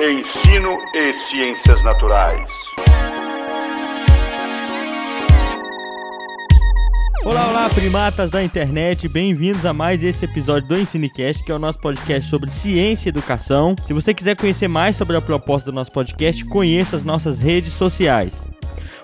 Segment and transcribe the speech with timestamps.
[0.00, 2.48] Ensino e Ciências Naturais.
[7.24, 11.58] Olá, olá, primatas da internet, bem-vindos a mais esse episódio do Ensinecast, que é o
[11.58, 13.74] nosso podcast sobre ciência e educação.
[13.84, 17.72] Se você quiser conhecer mais sobre a proposta do nosso podcast, conheça as nossas redes
[17.72, 18.47] sociais.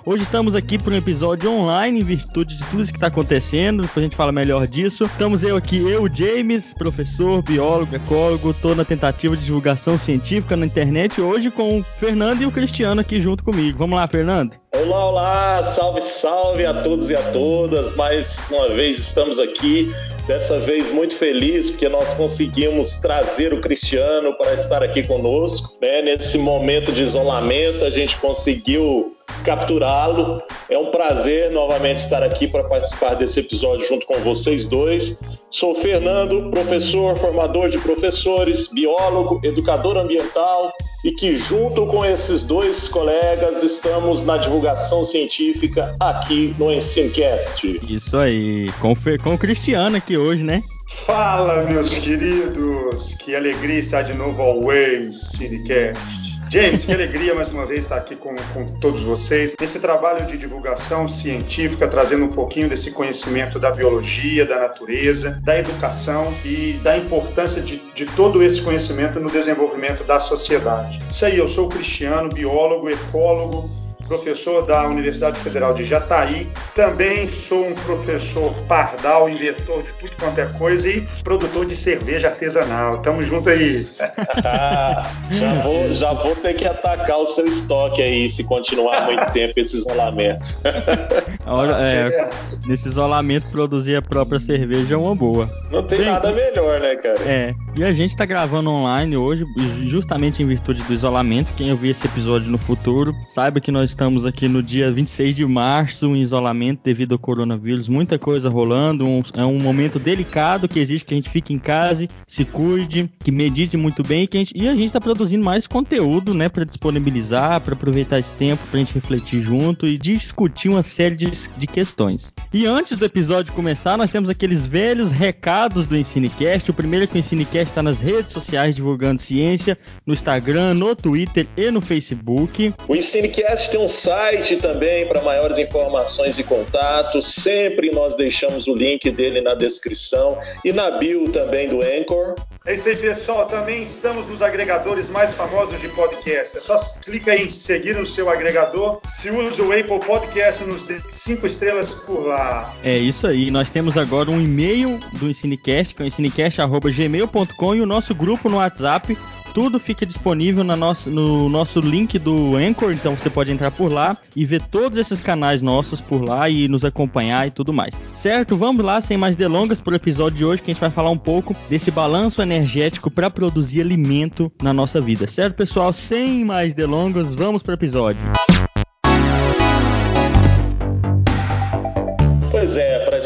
[0.06, 3.80] Hoje estamos aqui para um episódio online em virtude de tudo isso que está acontecendo.
[3.80, 5.04] Depois a gente fala melhor disso.
[5.04, 10.66] Estamos eu aqui, eu, James, professor, biólogo, ecólogo, estou na tentativa de divulgação científica na
[10.66, 13.78] internet hoje com o Fernando e o Cristiano aqui junto comigo.
[13.78, 14.52] Vamos lá, Fernando?
[14.74, 17.96] Olá, olá, salve, salve a todos e a todas.
[17.96, 19.90] Mais uma vez estamos aqui,
[20.26, 25.78] dessa vez muito feliz porque nós conseguimos trazer o Cristiano para estar aqui conosco.
[25.80, 26.02] Né?
[26.02, 29.13] Nesse momento de isolamento, a gente conseguiu
[29.44, 30.42] capturá-lo.
[30.68, 35.18] É um prazer novamente estar aqui para participar desse episódio junto com vocês dois.
[35.50, 40.72] Sou Fernando, professor, formador de professores, biólogo, educador ambiental
[41.04, 47.80] e que junto com esses dois colegas estamos na divulgação científica aqui no Ensinecast.
[47.88, 50.62] Isso aí, com, com o Cristiano aqui hoje, né?
[50.88, 53.14] Fala, meus queridos!
[53.14, 56.33] Que alegria estar de novo ao Ensinecast.
[56.50, 60.36] James, que alegria mais uma vez estar aqui com, com, todos vocês nesse trabalho de
[60.36, 66.96] divulgação científica, trazendo um pouquinho desse conhecimento da biologia, da natureza, da educação e da
[66.96, 71.02] importância de, de todo esse conhecimento no desenvolvimento da sociedade.
[71.10, 76.48] Isso aí, eu sou o Cristiano, biólogo, ecólogo, professor da Universidade Federal de Jataí.
[76.74, 82.28] Também sou um professor pardal, inventor de tudo quanto é coisa e produtor de cerveja
[82.28, 82.98] artesanal.
[83.02, 83.86] Tamo junto aí.
[85.30, 89.54] já, vou, já vou ter que atacar o seu estoque aí se continuar muito tempo
[89.56, 90.48] esse isolamento.
[91.46, 92.30] Olha, é,
[92.66, 95.48] nesse isolamento, produzir a própria cerveja é uma boa.
[95.70, 97.20] Não tem Bem, nada melhor, né, cara?
[97.24, 97.54] É.
[97.76, 99.44] E a gente tá gravando online hoje,
[99.86, 101.48] justamente em virtude do isolamento.
[101.56, 105.46] Quem ouvir esse episódio no futuro, saiba que nós estamos aqui no dia 26 de
[105.46, 110.80] março em isolamento devido ao coronavírus, muita coisa rolando, um, é um momento delicado que
[110.80, 114.40] exige que a gente fique em casa, se cuide, que medite muito bem que a
[114.40, 118.66] gente, e a gente está produzindo mais conteúdo, né, para disponibilizar, para aproveitar esse tempo
[118.66, 122.32] para a gente refletir junto e discutir uma série de, de questões.
[122.52, 126.68] E antes do episódio começar, nós temos aqueles velhos recados do Ensinecast.
[126.68, 130.96] O primeiro é que o Ensinecast está nas redes sociais divulgando ciência, no Instagram, no
[130.96, 132.74] Twitter e no Facebook.
[132.88, 137.26] O Ensinecast tem um site também para maiores informações e contatos.
[137.26, 142.34] Sempre nós deixamos o link dele na descrição e na bio também do Anchor.
[142.66, 143.46] É isso aí, pessoal.
[143.46, 146.56] Também estamos nos agregadores mais famosos de podcast.
[146.56, 149.00] É só clicar em seguir no seu agregador.
[149.06, 152.74] Se usa o Apple Podcast, nos dê cinco estrelas por lá.
[152.82, 153.50] É isso aí.
[153.50, 158.56] Nós temos agora um e-mail do Ensinecast, que é ensinecast.gmail.com e o nosso grupo no
[158.56, 159.14] WhatsApp
[159.54, 163.90] tudo fica disponível na nossa, no nosso link do Anchor, então você pode entrar por
[163.90, 167.94] lá e ver todos esses canais nossos por lá e nos acompanhar e tudo mais.
[168.16, 168.56] Certo?
[168.56, 171.10] Vamos lá, sem mais delongas, para o episódio de hoje que a gente vai falar
[171.10, 175.28] um pouco desse balanço energético para produzir alimento na nossa vida.
[175.28, 175.92] Certo, pessoal?
[175.92, 178.20] Sem mais delongas, vamos para o episódio.
[178.48, 178.63] Pois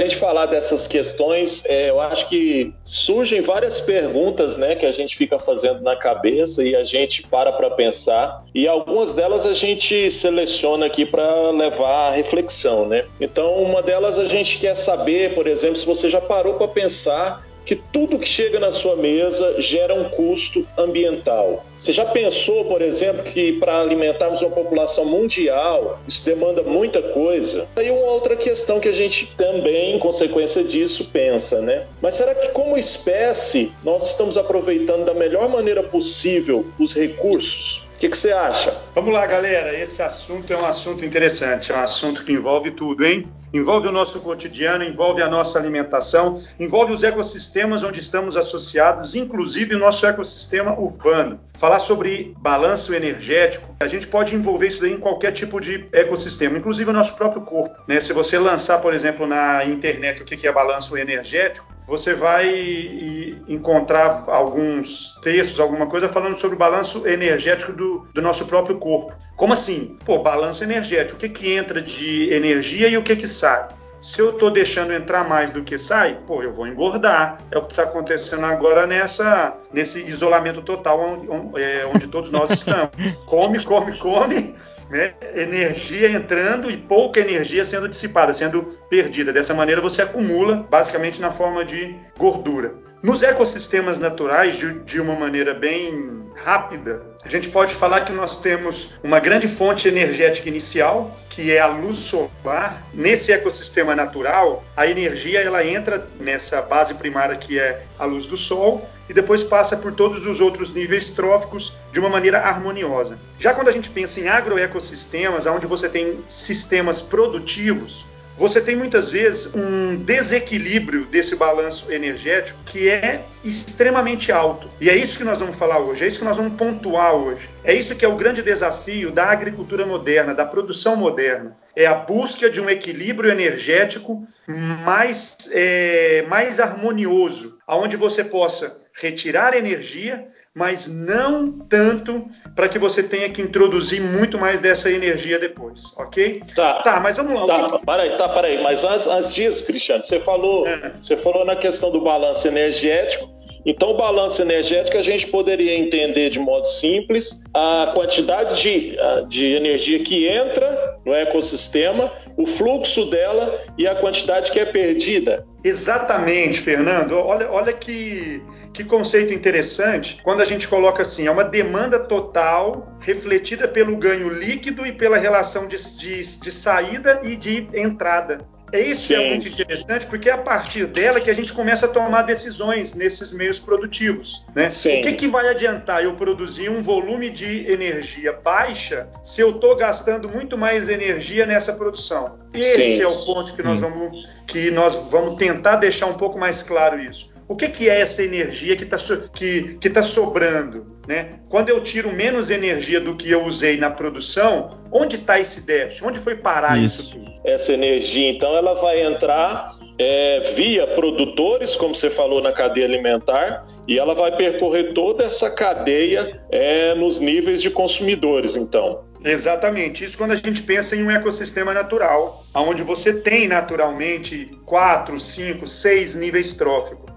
[0.08, 5.16] gente falar dessas questões, é, eu acho que surgem várias perguntas né, que a gente
[5.16, 10.10] fica fazendo na cabeça e a gente para para pensar, e algumas delas a gente
[10.10, 12.86] seleciona aqui para levar à reflexão.
[12.86, 13.04] Né?
[13.20, 17.46] Então, uma delas a gente quer saber, por exemplo, se você já parou para pensar
[17.68, 21.66] que tudo que chega na sua mesa gera um custo ambiental.
[21.76, 27.68] Você já pensou, por exemplo, que para alimentarmos uma população mundial, isso demanda muita coisa?
[27.76, 31.84] Aí uma outra questão que a gente também, em consequência disso, pensa, né?
[32.00, 37.82] Mas será que como espécie nós estamos aproveitando da melhor maneira possível os recursos?
[37.98, 38.80] O que, você acha?
[38.94, 39.76] Vamos lá, galera.
[39.76, 43.26] Esse assunto é um assunto interessante, é um assunto que envolve tudo, hein?
[43.52, 49.74] Envolve o nosso cotidiano, envolve a nossa alimentação, envolve os ecossistemas onde estamos associados, inclusive
[49.74, 51.40] o nosso ecossistema urbano.
[51.54, 56.56] Falar sobre balanço energético, a gente pode envolver isso daí em qualquer tipo de ecossistema,
[56.56, 57.82] inclusive o nosso próprio corpo.
[57.88, 58.00] Né?
[58.00, 64.24] Se você lançar, por exemplo, na internet o que é balanço energético, você vai encontrar
[64.28, 69.14] alguns textos, alguma coisa falando sobre o balanço energético do, do nosso próprio corpo.
[69.34, 69.96] Como assim?
[70.04, 71.16] Pô, balanço energético.
[71.16, 73.68] O que, que entra de energia e o que, que sai?
[74.00, 77.38] Se eu estou deixando entrar mais do que sai, pô, eu vou engordar.
[77.50, 82.30] É o que está acontecendo agora nessa, nesse isolamento total onde, onde, é, onde todos
[82.30, 82.90] nós estamos.
[83.24, 84.54] come, come, come
[84.90, 89.32] né, energia entrando e pouca energia sendo dissipada, sendo perdida.
[89.32, 92.74] Dessa maneira você acumula basicamente na forma de gordura.
[93.02, 98.40] Nos ecossistemas naturais, de, de uma maneira bem rápida, a gente pode falar que nós
[98.40, 102.82] temos uma grande fonte energética inicial, que é a luz solar.
[102.92, 108.36] Nesse ecossistema natural, a energia ela entra nessa base primária que é a luz do
[108.36, 113.18] sol e depois passa por todos os outros níveis tróficos de uma maneira harmoniosa.
[113.38, 118.04] Já quando a gente pensa em agroecossistemas, onde você tem sistemas produtivos,
[118.38, 124.70] você tem muitas vezes um desequilíbrio desse balanço energético que é extremamente alto.
[124.80, 127.50] E é isso que nós vamos falar hoje, é isso que nós vamos pontuar hoje.
[127.64, 131.56] É isso que é o grande desafio da agricultura moderna, da produção moderna.
[131.74, 139.54] É a busca de um equilíbrio energético mais, é, mais harmonioso, onde você possa retirar
[139.54, 140.28] energia
[140.58, 146.42] mas não tanto para que você tenha que introduzir muito mais dessa energia depois, ok?
[146.54, 147.68] Tá, tá mas vamos lá.
[147.68, 150.92] Tá, peraí, tá, peraí, mas antes, antes disso, Cristiano, você falou, é.
[151.00, 153.30] você falou na questão do balanço energético.
[153.64, 158.96] Então, o balanço energético a gente poderia entender de modo simples a quantidade de,
[159.28, 165.44] de energia que entra no ecossistema, o fluxo dela e a quantidade que é perdida.
[165.62, 167.12] Exatamente, Fernando.
[167.12, 168.40] Olha, olha que
[168.78, 174.28] que conceito interessante quando a gente coloca assim: é uma demanda total refletida pelo ganho
[174.28, 178.38] líquido e pela relação de, de, de saída e de entrada.
[178.70, 181.86] É isso que é muito interessante, porque é a partir dela que a gente começa
[181.86, 184.44] a tomar decisões nesses meios produtivos.
[184.54, 184.68] Né?
[184.68, 189.74] O que, que vai adiantar eu produzir um volume de energia baixa se eu estou
[189.74, 192.38] gastando muito mais energia nessa produção?
[192.52, 193.02] Esse Sim.
[193.02, 197.00] é o ponto que nós, vamos, que nós vamos tentar deixar um pouco mais claro
[197.00, 197.37] isso.
[197.48, 198.98] O que, que é essa energia que está
[199.32, 200.98] que, que tá sobrando?
[201.08, 201.40] Né?
[201.48, 206.04] Quando eu tiro menos energia do que eu usei na produção, onde está esse déficit?
[206.04, 207.32] Onde foi parar isso, isso tudo?
[207.42, 213.64] Essa energia, então, ela vai entrar é, via produtores, como você falou na cadeia alimentar,
[213.86, 219.08] e ela vai percorrer toda essa cadeia é, nos níveis de consumidores, então.
[219.24, 220.04] Exatamente.
[220.04, 225.66] Isso quando a gente pensa em um ecossistema natural, onde você tem naturalmente quatro, cinco,
[225.66, 227.07] seis níveis tróficos.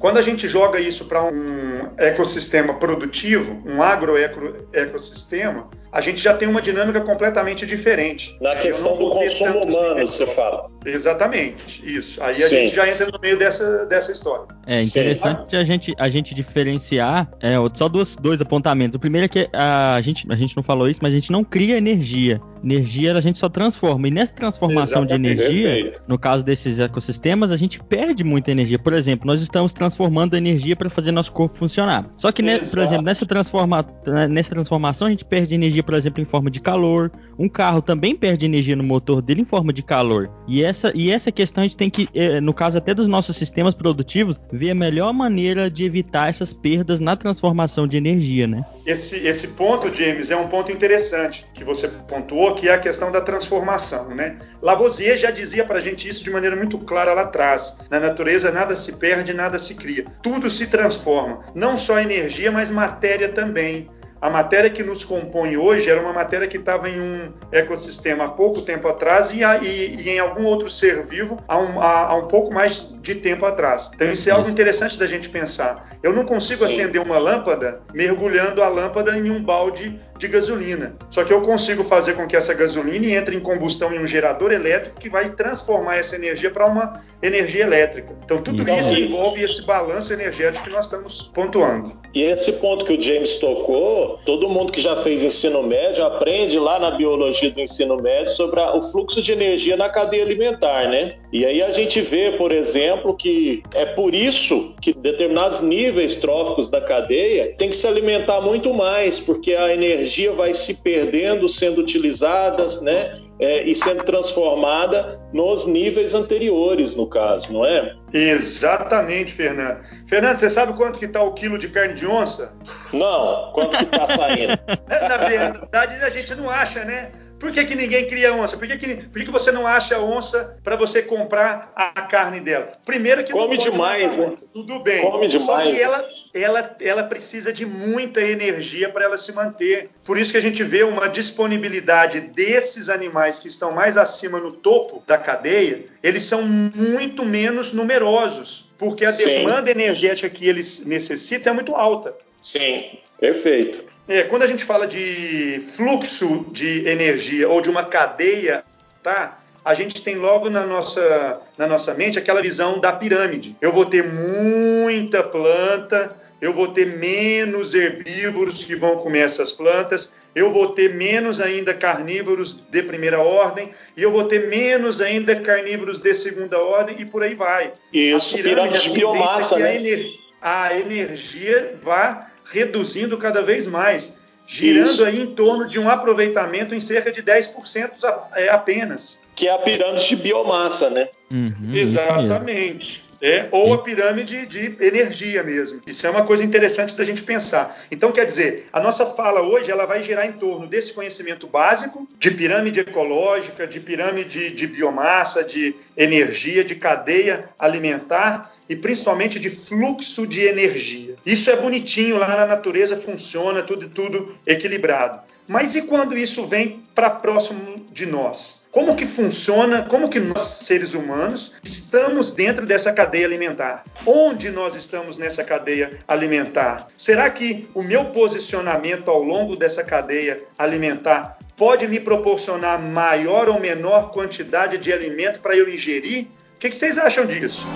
[0.00, 6.48] Quando a gente joga isso para um ecossistema produtivo, um agroecossistema, a gente já tem
[6.48, 8.34] uma dinâmica completamente diferente.
[8.40, 10.70] Na questão do consumo humano, você fala.
[10.86, 12.22] Exatamente, isso.
[12.22, 12.44] Aí Sim.
[12.44, 14.46] a gente já entra no meio dessa, dessa história.
[14.66, 18.96] É interessante a gente, a gente diferenciar é, só dois, dois apontamentos.
[18.96, 21.30] O primeiro é que a, a, gente, a gente não falou isso, mas a gente
[21.30, 22.40] não cria energia.
[22.64, 24.08] Energia a gente só transforma.
[24.08, 25.36] E nessa transformação Exatamente.
[25.36, 28.78] de energia, no caso desses ecossistemas, a gente perde muita energia.
[28.78, 29.89] Por exemplo, nós estamos transformando
[30.36, 32.10] energia para fazer nosso corpo funcionar.
[32.16, 33.84] Só que, por exemplo, nessa, transforma,
[34.28, 37.10] nessa transformação, a gente perde energia, por exemplo, em forma de calor.
[37.38, 40.30] Um carro também perde energia no motor dele em forma de calor.
[40.46, 43.36] E essa, e essa questão a gente tem que, eh, no caso até dos nossos
[43.36, 48.64] sistemas produtivos, ver a melhor maneira de evitar essas perdas na transformação de energia, né?
[48.84, 53.12] Esse, esse ponto, James, é um ponto interessante que você pontuou, que é a questão
[53.12, 54.38] da transformação, né?
[54.60, 57.80] Lavoisier já dizia para a gente isso de maneira muito clara lá atrás.
[57.90, 60.04] Na natureza nada se perde, nada se cria.
[60.22, 61.40] Tudo se transforma.
[61.54, 63.88] Não só energia, mas matéria também.
[64.20, 68.28] A matéria que nos compõe hoje era uma matéria que estava em um ecossistema há
[68.28, 72.16] pouco tempo atrás e, e, e em algum outro ser vivo há um, há, há
[72.16, 73.90] um, pouco mais de tempo atrás.
[73.94, 75.90] Então isso é algo interessante da gente pensar.
[76.02, 76.66] Eu não consigo Sim.
[76.66, 80.96] acender uma lâmpada mergulhando a lâmpada em um balde de gasolina.
[81.10, 84.52] Só que eu consigo fazer com que essa gasolina entre em combustão em um gerador
[84.52, 88.14] elétrico que vai transformar essa energia para uma energia elétrica.
[88.24, 91.98] Então tudo então, isso envolve esse balanço energético que nós estamos pontuando.
[92.14, 96.58] E esse ponto que o James tocou, todo mundo que já fez ensino médio aprende
[96.58, 100.88] lá na biologia do ensino médio sobre a, o fluxo de energia na cadeia alimentar,
[100.88, 101.16] né?
[101.32, 106.68] E aí a gente vê, por exemplo, que é por isso que determinados níveis tróficos
[106.68, 111.80] da cadeia tem que se alimentar muito mais, porque a energia vai se perdendo, sendo
[111.80, 113.20] utilizadas, né?
[113.38, 117.94] É, e sendo transformada nos níveis anteriores, no caso, não é?
[118.12, 119.80] Exatamente, Fernando.
[120.06, 122.54] Fernando, você sabe quanto que está o quilo de carne de onça?
[122.92, 124.58] Não, quanto que está saindo?
[124.86, 127.12] Na verdade, a gente não acha, né?
[127.40, 128.54] Por que, que ninguém cria onça?
[128.58, 132.38] Por que, que, por que, que você não acha onça para você comprar a carne
[132.38, 132.74] dela?
[132.84, 134.34] Primeiro que come demais, né?
[134.52, 135.00] Tudo bem.
[135.00, 135.46] Come demais.
[135.46, 136.04] Só que ela,
[136.34, 139.88] ela, ela precisa de muita energia para ela se manter.
[140.04, 144.52] Por isso que a gente vê uma disponibilidade desses animais que estão mais acima no
[144.52, 149.24] topo da cadeia, eles são muito menos numerosos, porque a Sim.
[149.24, 152.14] demanda energética que eles necessitam é muito alta.
[152.38, 153.89] Sim, perfeito.
[154.10, 158.64] É, quando a gente fala de fluxo de energia ou de uma cadeia,
[159.02, 159.38] tá?
[159.64, 163.56] A gente tem logo na nossa, na nossa mente aquela visão da pirâmide.
[163.60, 170.14] Eu vou ter muita planta eu vou ter menos herbívoros que vão comer essas plantas,
[170.34, 175.36] eu vou ter menos ainda carnívoros de primeira ordem e eu vou ter menos ainda
[175.36, 177.72] carnívoros de segunda ordem e por aí vai.
[177.92, 179.68] Isso, pirâmide, pirâmide de biomassa, né?
[179.68, 180.06] A, ener
[180.40, 185.04] a energia vai reduzindo cada vez mais, girando Isso.
[185.04, 187.90] aí em torno de um aproveitamento em cerca de 10%
[188.34, 189.18] é, apenas.
[189.34, 191.08] Que é a pirâmide de biomassa, né?
[191.30, 193.08] Uhum, Exatamente.
[193.22, 195.82] É, ou a pirâmide de energia mesmo.
[195.86, 197.78] Isso é uma coisa interessante da gente pensar.
[197.90, 202.08] Então, quer dizer, a nossa fala hoje ela vai girar em torno desse conhecimento básico
[202.18, 209.50] de pirâmide ecológica, de pirâmide de biomassa, de energia, de cadeia alimentar e principalmente de
[209.50, 211.16] fluxo de energia.
[211.26, 215.18] Isso é bonitinho, lá na natureza funciona, tudo tudo equilibrado.
[215.48, 218.60] Mas e quando isso vem para próximo de nós?
[218.70, 223.82] Como que funciona, como que nós, seres humanos, estamos dentro dessa cadeia alimentar?
[224.06, 226.86] Onde nós estamos nessa cadeia alimentar?
[226.96, 233.58] Será que o meu posicionamento ao longo dessa cadeia alimentar pode me proporcionar maior ou
[233.58, 236.28] menor quantidade de alimento para eu ingerir?
[236.54, 237.66] O que, que vocês acham disso?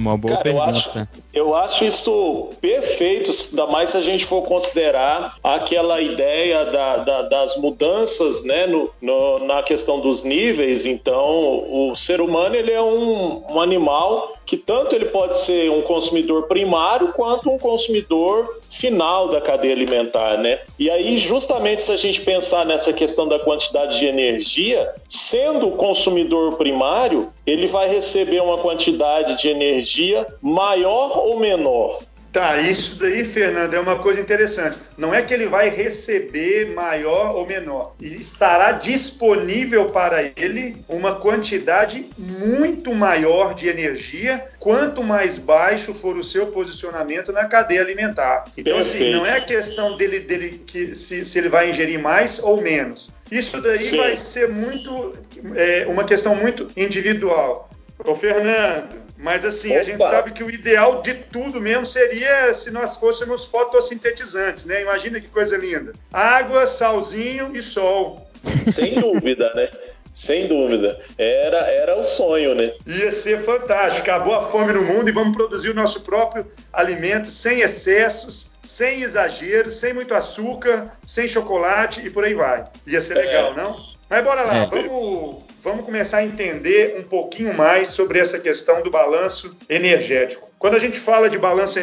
[0.00, 0.64] Uma boa Cara, pergunta.
[0.64, 6.64] Eu acho, eu acho isso perfeito, ainda mais se a gente for considerar aquela ideia
[6.64, 10.86] da, da, das mudanças né, no, no, na questão dos níveis.
[10.86, 15.82] Então, o ser humano ele é um, um animal que tanto ele pode ser um
[15.82, 20.58] consumidor primário quanto um consumidor final da cadeia alimentar, né?
[20.78, 25.72] E aí, justamente se a gente pensar nessa questão da quantidade de energia, sendo o
[25.72, 32.00] consumidor primário, ele vai receber uma quantidade de energia maior ou menor?
[32.32, 34.78] Tá, isso daí, Fernando, é uma coisa interessante.
[34.96, 42.06] Não é que ele vai receber maior ou menor, estará disponível para ele uma quantidade
[42.16, 48.44] muito maior de energia, quanto mais baixo for o seu posicionamento na cadeia alimentar.
[48.56, 49.04] Então, assim, Perfeito.
[49.04, 52.60] assim, não é a questão dele, dele que se, se ele vai ingerir mais ou
[52.60, 53.10] menos.
[53.30, 53.96] Isso daí Sim.
[53.96, 55.14] vai ser muito
[55.56, 57.70] é, uma questão muito individual.
[58.04, 59.80] Ô, Fernando, mas assim, Opa.
[59.80, 64.80] a gente sabe que o ideal de tudo mesmo seria se nós fôssemos fotossintetizantes, né?
[64.80, 65.92] Imagina que coisa linda.
[66.10, 68.26] Água, salzinho e sol.
[68.64, 69.68] Sem dúvida, né?
[70.12, 70.98] Sem dúvida.
[71.18, 72.72] Era, era o sonho, né?
[72.86, 74.00] Ia ser fantástico.
[74.00, 79.02] Acabou a fome no mundo e vamos produzir o nosso próprio alimento sem excessos, sem
[79.02, 82.66] exageros, sem muito açúcar, sem chocolate e por aí vai.
[82.86, 83.56] Ia ser legal, é.
[83.56, 83.76] não?
[84.08, 84.66] Mas bora lá, é.
[84.66, 90.50] vamos vamos começar a entender um pouquinho mais sobre essa questão do balanço energético.
[90.58, 91.78] Quando a gente fala de balanço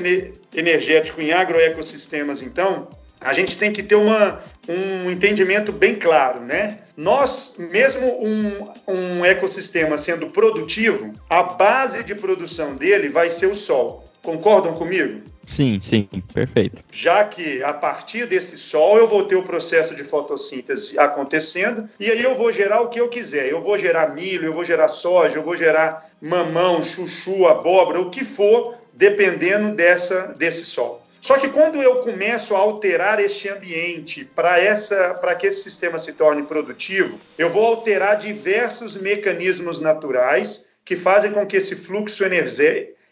[0.54, 2.88] energético em agroecossistemas, então,
[3.20, 6.80] a gente tem que ter uma, um entendimento bem claro, né?
[6.96, 13.56] Nós, mesmo um, um ecossistema sendo produtivo, a base de produção dele vai ser o
[13.56, 14.06] sol.
[14.22, 15.22] Concordam comigo?
[15.48, 16.84] Sim, sim, perfeito.
[16.92, 22.12] Já que a partir desse sol eu vou ter o processo de fotossíntese acontecendo e
[22.12, 23.50] aí eu vou gerar o que eu quiser.
[23.50, 28.10] Eu vou gerar milho, eu vou gerar soja, eu vou gerar mamão, chuchu, abóbora, o
[28.10, 31.02] que for, dependendo dessa desse sol.
[31.22, 35.98] Só que quando eu começo a alterar este ambiente para essa para que esse sistema
[35.98, 42.24] se torne produtivo, eu vou alterar diversos mecanismos naturais que fazem com que esse fluxo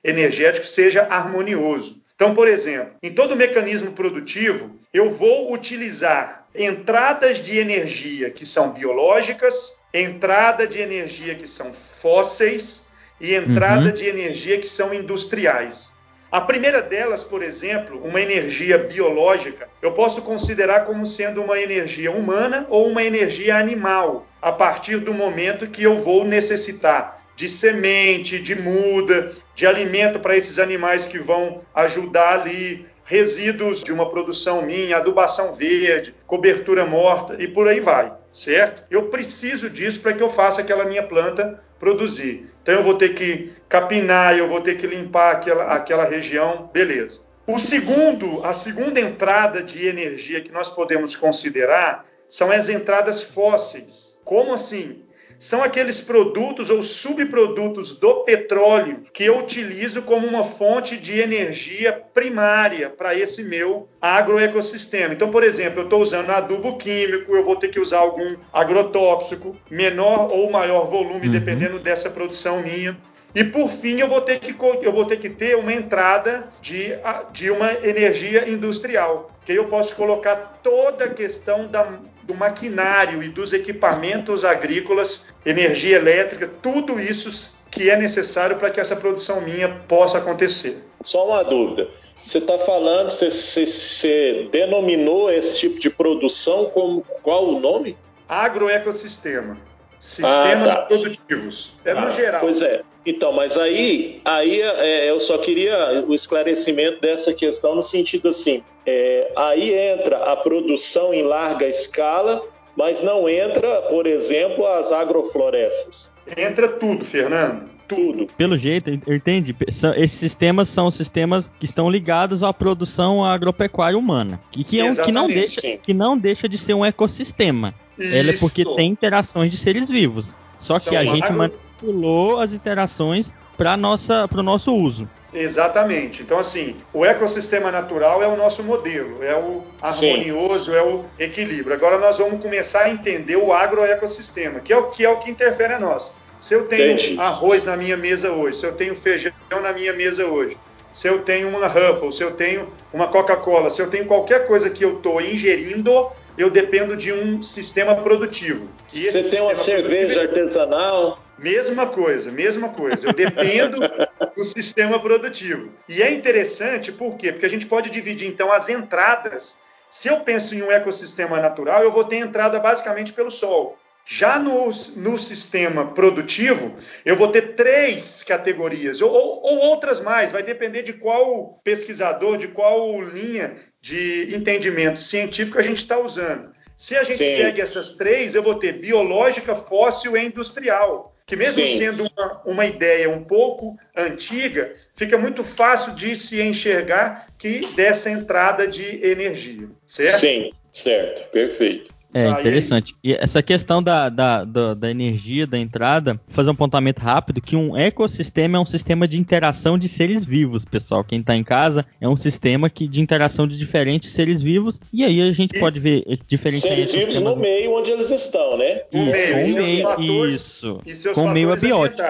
[0.03, 2.03] energético seja harmonioso.
[2.15, 8.71] Então, por exemplo, em todo mecanismo produtivo, eu vou utilizar entradas de energia que são
[8.71, 12.87] biológicas, entrada de energia que são fósseis
[13.19, 13.93] e entrada uhum.
[13.93, 15.93] de energia que são industriais.
[16.31, 22.11] A primeira delas, por exemplo, uma energia biológica, eu posso considerar como sendo uma energia
[22.11, 28.39] humana ou uma energia animal, a partir do momento que eu vou necessitar de semente,
[28.39, 34.63] de muda, de alimento para esses animais que vão ajudar ali, resíduos de uma produção
[34.63, 38.83] minha, adubação verde, cobertura morta e por aí vai, certo?
[38.89, 42.49] Eu preciso disso para que eu faça aquela minha planta produzir.
[42.61, 47.21] Então eu vou ter que capinar, eu vou ter que limpar aquela, aquela região, beleza.
[47.47, 54.19] O segundo, a segunda entrada de energia que nós podemos considerar são as entradas fósseis.
[54.23, 55.03] Como assim?
[55.37, 61.93] São aqueles produtos ou subprodutos do petróleo que eu utilizo como uma fonte de energia
[62.13, 65.13] primária para esse meu agroecossistema.
[65.13, 69.55] Então, por exemplo, eu estou usando adubo químico, eu vou ter que usar algum agrotóxico,
[69.69, 71.31] menor ou maior volume, uhum.
[71.31, 72.97] dependendo dessa produção minha.
[73.33, 76.93] E por fim, eu vou ter que, eu vou ter, que ter uma entrada de,
[77.33, 83.29] de uma energia industrial, que eu posso colocar toda a questão da do maquinário e
[83.29, 89.69] dos equipamentos agrícolas, energia elétrica, tudo isso que é necessário para que essa produção minha
[89.87, 90.83] possa acontecer.
[91.03, 91.87] Só uma dúvida.
[92.21, 97.95] Você está falando, você, você, você, denominou esse tipo de produção como qual o nome?
[98.27, 99.57] Agroecossistema.
[99.99, 100.81] Sistemas ah, tá.
[100.83, 101.73] produtivos.
[101.85, 102.41] É ah, no geral.
[102.41, 102.81] Pois é.
[103.05, 108.63] Então, mas aí, aí é, eu só queria o esclarecimento dessa questão no sentido assim,
[108.85, 112.41] é, aí entra a produção em larga escala,
[112.75, 116.11] mas não entra, por exemplo, as agroflorestas.
[116.37, 117.75] Entra tudo, Fernando.
[117.87, 118.27] Tudo.
[118.35, 119.55] Pelo jeito, entende?
[119.95, 124.39] Esses sistemas são sistemas que estão ligados à produção agropecuária humana.
[124.51, 127.75] Que, que, é um, que, não, deixa, que não deixa de ser um ecossistema.
[127.97, 128.15] Isso.
[128.15, 130.33] Ela é porque tem interações de seres vivos.
[130.57, 135.07] Só que São a gente manipulou as interações para o nosso uso.
[135.35, 136.23] Exatamente.
[136.23, 140.77] Então, assim, o ecossistema natural é o nosso modelo, é o harmonioso, Sim.
[140.77, 141.75] é o equilíbrio.
[141.75, 145.29] Agora nós vamos começar a entender o agroecossistema, que é o que é o que
[145.29, 146.13] interfere a nós.
[146.39, 147.19] Se eu tenho Entendi.
[147.19, 150.57] arroz na minha mesa hoje, se eu tenho feijão na minha mesa hoje,
[150.91, 154.69] se eu tenho uma Ruffles, se eu tenho uma Coca-Cola, se eu tenho qualquer coisa
[154.69, 158.69] que eu estou ingerindo, eu dependo de um sistema produtivo.
[158.87, 161.19] Você tem uma cerveja artesanal?
[161.37, 163.07] Mesma coisa, mesma coisa.
[163.07, 163.79] Eu dependo
[164.35, 165.71] do sistema produtivo.
[165.87, 167.31] E é interessante por quê?
[167.31, 169.59] Porque a gente pode dividir então as entradas.
[169.89, 173.77] Se eu penso em um ecossistema natural, eu vou ter entrada basicamente pelo sol.
[174.07, 180.43] Já no, no sistema produtivo, eu vou ter três categorias, ou, ou, outras mais, vai
[180.43, 186.53] depender de qual pesquisador, de qual linha de entendimento científico a gente está usando.
[186.75, 187.35] Se a gente Sim.
[187.37, 191.77] segue essas três, eu vou ter biológica, fóssil e industrial que mesmo Sim.
[191.77, 198.09] sendo uma, uma, ideia um pouco antiga, fica muito fácil de se enxergar que dessa
[198.11, 200.19] entrada de energia, certo?
[200.19, 201.94] Sim, certo, perfeito.
[202.15, 202.95] É interessante.
[203.03, 207.41] E essa questão da, da, da, da, energia, da entrada, vou fazer um apontamento rápido,
[207.41, 211.03] que um ecossistema é um sistema de interação de seres vivos, pessoal.
[211.03, 215.03] Quem está em casa é um sistema que, de interação de diferentes seres vivos, e
[215.03, 218.83] aí a gente e pode ver diferentes seres vivos no meio onde eles estão, né?
[218.93, 221.13] Isso, meio, meio, fatores, isso.
[221.13, 222.07] com meio abiótico.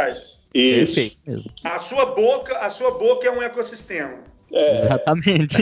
[0.53, 0.95] Isso.
[0.95, 1.51] Perfeito mesmo.
[1.63, 4.19] A sua boca, a sua boca é um ecossistema.
[4.53, 4.85] É.
[4.85, 5.57] Exatamente.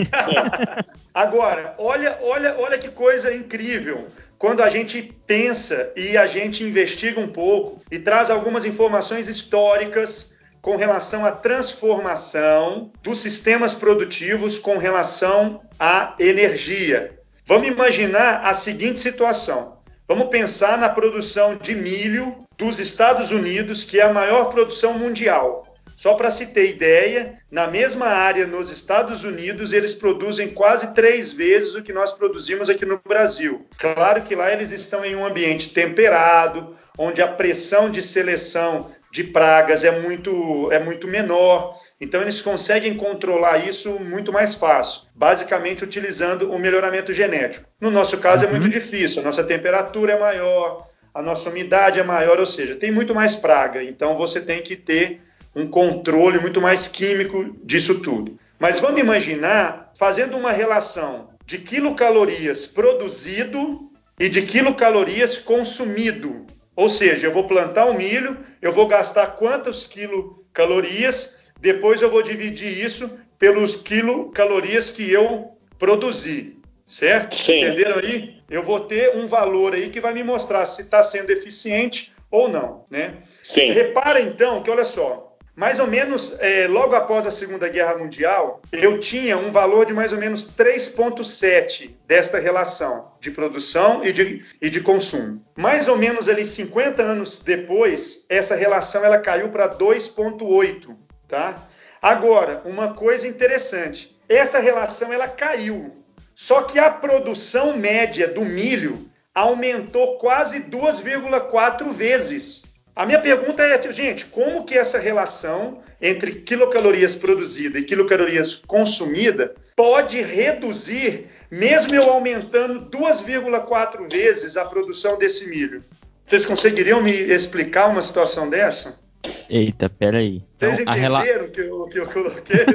[1.14, 4.06] Agora, olha, olha, olha que coisa incrível
[4.44, 10.36] quando a gente pensa e a gente investiga um pouco e traz algumas informações históricas
[10.62, 17.18] com relação à transformação dos sistemas produtivos com relação à energia.
[17.46, 19.78] Vamos imaginar a seguinte situação.
[20.06, 25.63] Vamos pensar na produção de milho dos Estados Unidos, que é a maior produção mundial.
[26.04, 31.32] Só para se ter ideia, na mesma área nos Estados Unidos, eles produzem quase três
[31.32, 33.66] vezes o que nós produzimos aqui no Brasil.
[33.78, 39.24] Claro que lá eles estão em um ambiente temperado, onde a pressão de seleção de
[39.24, 41.80] pragas é muito, é muito menor.
[42.02, 47.66] Então eles conseguem controlar isso muito mais fácil, basicamente utilizando o melhoramento genético.
[47.80, 48.70] No nosso caso é muito uhum.
[48.70, 53.16] difícil, a nossa temperatura é maior, a nossa umidade é maior, ou seja, tem muito
[53.16, 53.82] mais praga.
[53.82, 55.22] Então você tem que ter
[55.56, 58.38] um controle muito mais químico disso tudo.
[58.60, 66.46] Mas vamos imaginar fazendo uma relação de quilocalorias produzido e de quilocalorias consumido.
[66.76, 72.24] Ou seja, eu vou plantar um milho, eu vou gastar quantas quilocalorias, depois eu vou
[72.24, 77.36] dividir isso pelos quilocalorias que eu produzi, certo?
[77.36, 77.60] Sim.
[77.64, 78.42] Entenderam aí?
[78.50, 82.48] Eu vou ter um valor aí que vai me mostrar se está sendo eficiente ou
[82.48, 83.18] não, né?
[83.44, 83.72] Sim.
[83.72, 88.62] Repara então que olha só, mais ou menos é, logo após a Segunda Guerra Mundial,
[88.72, 94.44] eu tinha um valor de mais ou menos 3,7 desta relação de produção e de,
[94.60, 95.46] e de consumo.
[95.56, 100.96] Mais ou menos ali 50 anos depois, essa relação ela caiu para 2,8,
[101.28, 101.60] tá?
[102.02, 105.96] Agora, uma coisa interessante, essa relação ela caiu,
[106.34, 112.63] só que a produção média do milho aumentou quase 2,4 vezes.
[112.96, 119.56] A minha pergunta é, gente, como que essa relação entre quilocalorias produzida e quilocalorias consumida
[119.76, 125.82] pode reduzir, mesmo eu aumentando 2,4 vezes a produção desse milho?
[126.26, 129.02] Vocês conseguiriam me explicar uma situação dessa?
[129.50, 130.44] Eita, peraí.
[130.56, 132.66] Vocês então, entenderam o que, eu, que eu coloquei?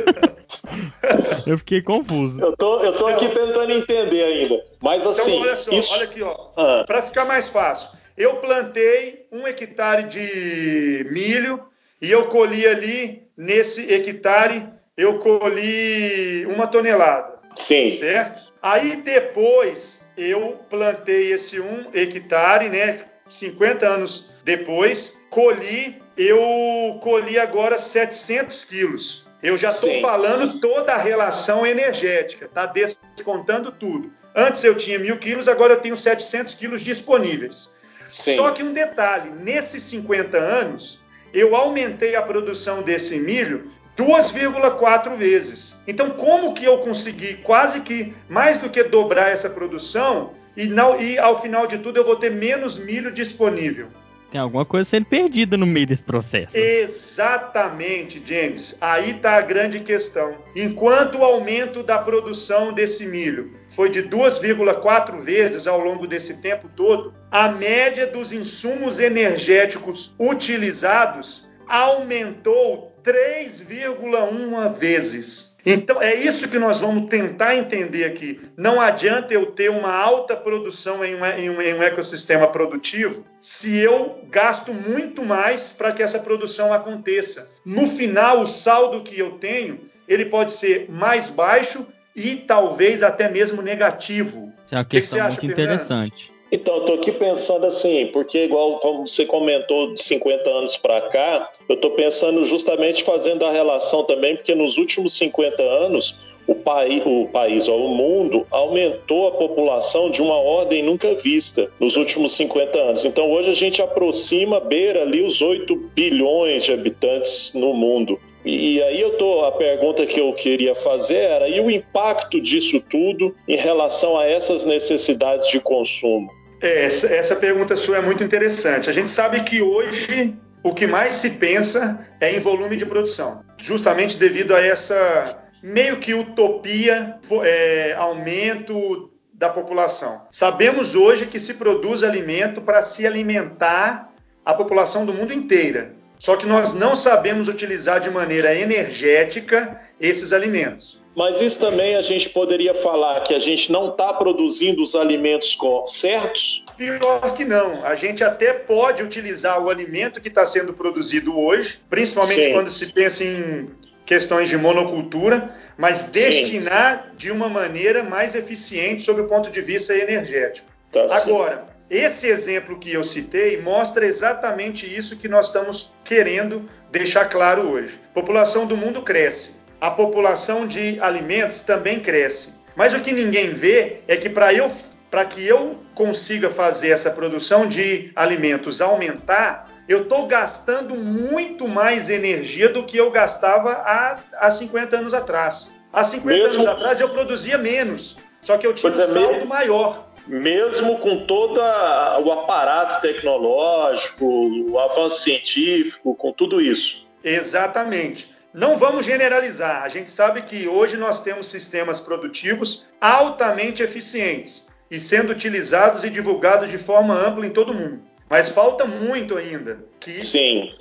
[1.47, 2.41] eu fiquei confuso.
[2.41, 4.65] Eu tô, eu tô aqui tentando entender ainda.
[4.81, 5.31] Mas então, assim.
[5.31, 5.93] Então, olha só, isso...
[5.93, 6.37] olha aqui, ó.
[6.57, 6.85] Ah.
[6.87, 7.98] Para ficar mais fácil.
[8.19, 11.63] Eu plantei um hectare de milho
[12.03, 17.39] e eu colhi ali, nesse hectare, eu colhi uma tonelada.
[17.55, 17.89] Sim.
[17.89, 18.43] Certo?
[18.61, 23.05] Aí depois eu plantei esse um hectare, né?
[23.29, 29.25] 50 anos depois, colhi, eu colhi agora 700 quilos.
[29.41, 34.11] Eu já estou falando toda a relação energética, tá descontando tudo.
[34.35, 37.78] Antes eu tinha mil quilos, agora eu tenho 700 quilos disponíveis.
[38.09, 38.37] Sim.
[38.37, 41.01] Só que um detalhe: nesses 50 anos,
[41.33, 45.83] eu aumentei a produção desse milho 2,4 vezes.
[45.87, 51.01] Então, como que eu consegui quase que mais do que dobrar essa produção e, não,
[51.01, 53.89] e ao final de tudo eu vou ter menos milho disponível?
[54.31, 56.55] Tem alguma coisa sendo perdida no meio desse processo.
[56.57, 58.77] Exatamente, James.
[58.81, 60.37] Aí está a grande questão.
[60.55, 66.69] Enquanto o aumento da produção desse milho foi de 2,4 vezes ao longo desse tempo
[66.75, 75.57] todo, a média dos insumos energéticos utilizados aumentou 3,1 vezes.
[75.65, 78.41] Então é isso que nós vamos tentar entender aqui.
[78.57, 83.25] Não adianta eu ter uma alta produção em um, em um, em um ecossistema produtivo
[83.39, 87.49] se eu gasto muito mais para que essa produção aconteça.
[87.65, 91.87] No final, o saldo que eu tenho ele pode ser mais baixo
[92.19, 94.53] e talvez até mesmo negativo.
[94.67, 96.33] Isso é uma questão que que muito acha, interessante.
[96.51, 101.03] Então, eu tô aqui pensando assim, porque igual como você comentou de 50 anos para
[101.03, 106.55] cá, eu tô pensando justamente fazendo a relação também, porque nos últimos 50 anos o,
[106.55, 111.97] país, o país, ó, o mundo aumentou a população de uma ordem nunca vista nos
[111.97, 113.05] últimos 50 anos.
[113.05, 118.19] Então, hoje a gente aproxima, beira ali os 8 bilhões de habitantes no mundo.
[118.49, 122.81] E aí eu tô, a pergunta que eu queria fazer era e o impacto disso
[122.81, 126.31] tudo em relação a essas necessidades de consumo?
[126.63, 128.89] É, essa, pergunta sua é muito interessante.
[128.89, 133.45] A gente sabe que hoje o que mais se pensa é em volume de produção,
[133.59, 140.27] justamente devido a essa meio que utopia, é, aumento da população.
[140.31, 144.11] Sabemos hoje que se produz alimento para se alimentar
[144.43, 145.98] a população do mundo inteira.
[146.19, 150.99] Só que nós não sabemos utilizar de maneira energética esses alimentos.
[151.19, 155.59] Mas isso também a gente poderia falar que a gente não está produzindo os alimentos
[155.87, 156.65] certos?
[156.77, 157.85] Pior que não.
[157.85, 162.53] A gente até pode utilizar o alimento que está sendo produzido hoje, principalmente Sim.
[162.53, 163.69] quando se pensa em
[164.07, 167.17] questões de monocultura, mas destinar Sim.
[167.17, 170.69] de uma maneira mais eficiente sob o ponto de vista energético.
[170.93, 177.27] Tá Agora, esse exemplo que eu citei mostra exatamente isso que nós estamos querendo deixar
[177.27, 177.99] claro hoje.
[178.11, 182.59] A população do mundo cresce a população de alimentos também cresce.
[182.75, 184.71] Mas o que ninguém vê é que para eu
[185.11, 192.11] para que eu consiga fazer essa produção de alimentos aumentar, eu estou gastando muito mais
[192.11, 195.73] energia do que eu gastava há, há 50 anos atrás.
[195.91, 196.61] Há 50 mesmo...
[196.61, 200.08] anos atrás eu produzia menos, só que eu tinha um é, saldo mesmo, maior.
[200.29, 204.27] Mesmo com todo o aparato tecnológico,
[204.71, 207.07] o avanço científico, com tudo isso.
[207.25, 208.37] Exatamente.
[208.53, 209.83] Não vamos generalizar.
[209.83, 216.11] A gente sabe que hoje nós temos sistemas produtivos altamente eficientes e sendo utilizados e
[216.11, 218.03] divulgados de forma ampla em todo o mundo.
[218.29, 220.19] Mas falta muito ainda que,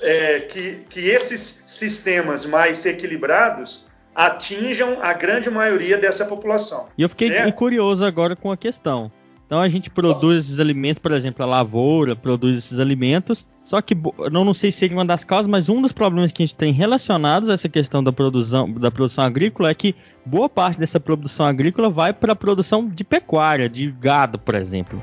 [0.02, 6.90] é, que, que esses sistemas mais equilibrados atinjam a grande maioria dessa população.
[6.98, 7.54] E eu fiquei certo?
[7.54, 9.12] curioso agora com a questão.
[9.48, 13.96] Então a gente produz esses alimentos, por exemplo, a lavoura produz esses alimentos, só que
[14.30, 16.56] não, não sei se seria uma das causas, mas um dos problemas que a gente
[16.56, 21.00] tem relacionados a essa questão da produção, da produção agrícola é que boa parte dessa
[21.00, 25.02] produção agrícola vai para a produção de pecuária, de gado, por exemplo.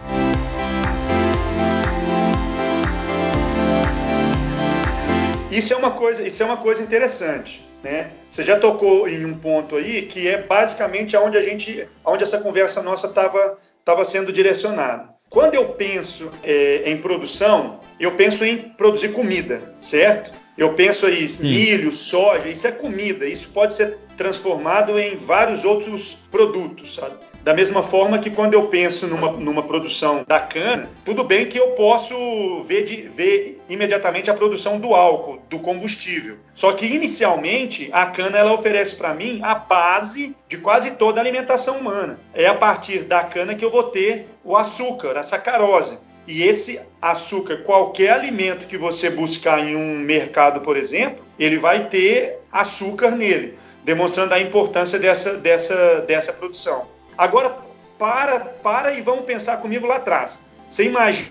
[5.50, 7.64] Isso é uma coisa, isso é uma coisa interessante.
[7.83, 8.11] Né?
[8.28, 12.38] Você já tocou em um ponto aí que é basicamente aonde a gente, aonde essa
[12.38, 15.11] conversa nossa estava estava sendo direcionado.
[15.29, 20.33] Quando eu penso é, em produção, eu penso em produzir comida, certo?
[20.57, 21.51] Eu penso aí Sim.
[21.51, 27.16] milho, soja, isso é comida, isso pode ser transformado em vários outros produtos, sabe?
[27.44, 31.59] Da mesma forma que quando eu penso numa, numa produção da cana, tudo bem que
[31.59, 36.38] eu posso ver, de, ver imediatamente a produção do álcool, do combustível.
[36.54, 41.22] Só que inicialmente a cana ela oferece para mim a base de quase toda a
[41.22, 42.18] alimentação humana.
[42.33, 45.98] É a partir da cana que eu vou ter o açúcar, a sacarose.
[46.26, 51.88] E esse açúcar, qualquer alimento que você buscar em um mercado, por exemplo, ele vai
[51.88, 56.93] ter açúcar nele, demonstrando a importância dessa, dessa, dessa produção.
[57.16, 57.57] Agora,
[57.98, 60.44] para, para e vamos pensar comigo lá atrás.
[60.68, 61.29] Você imagina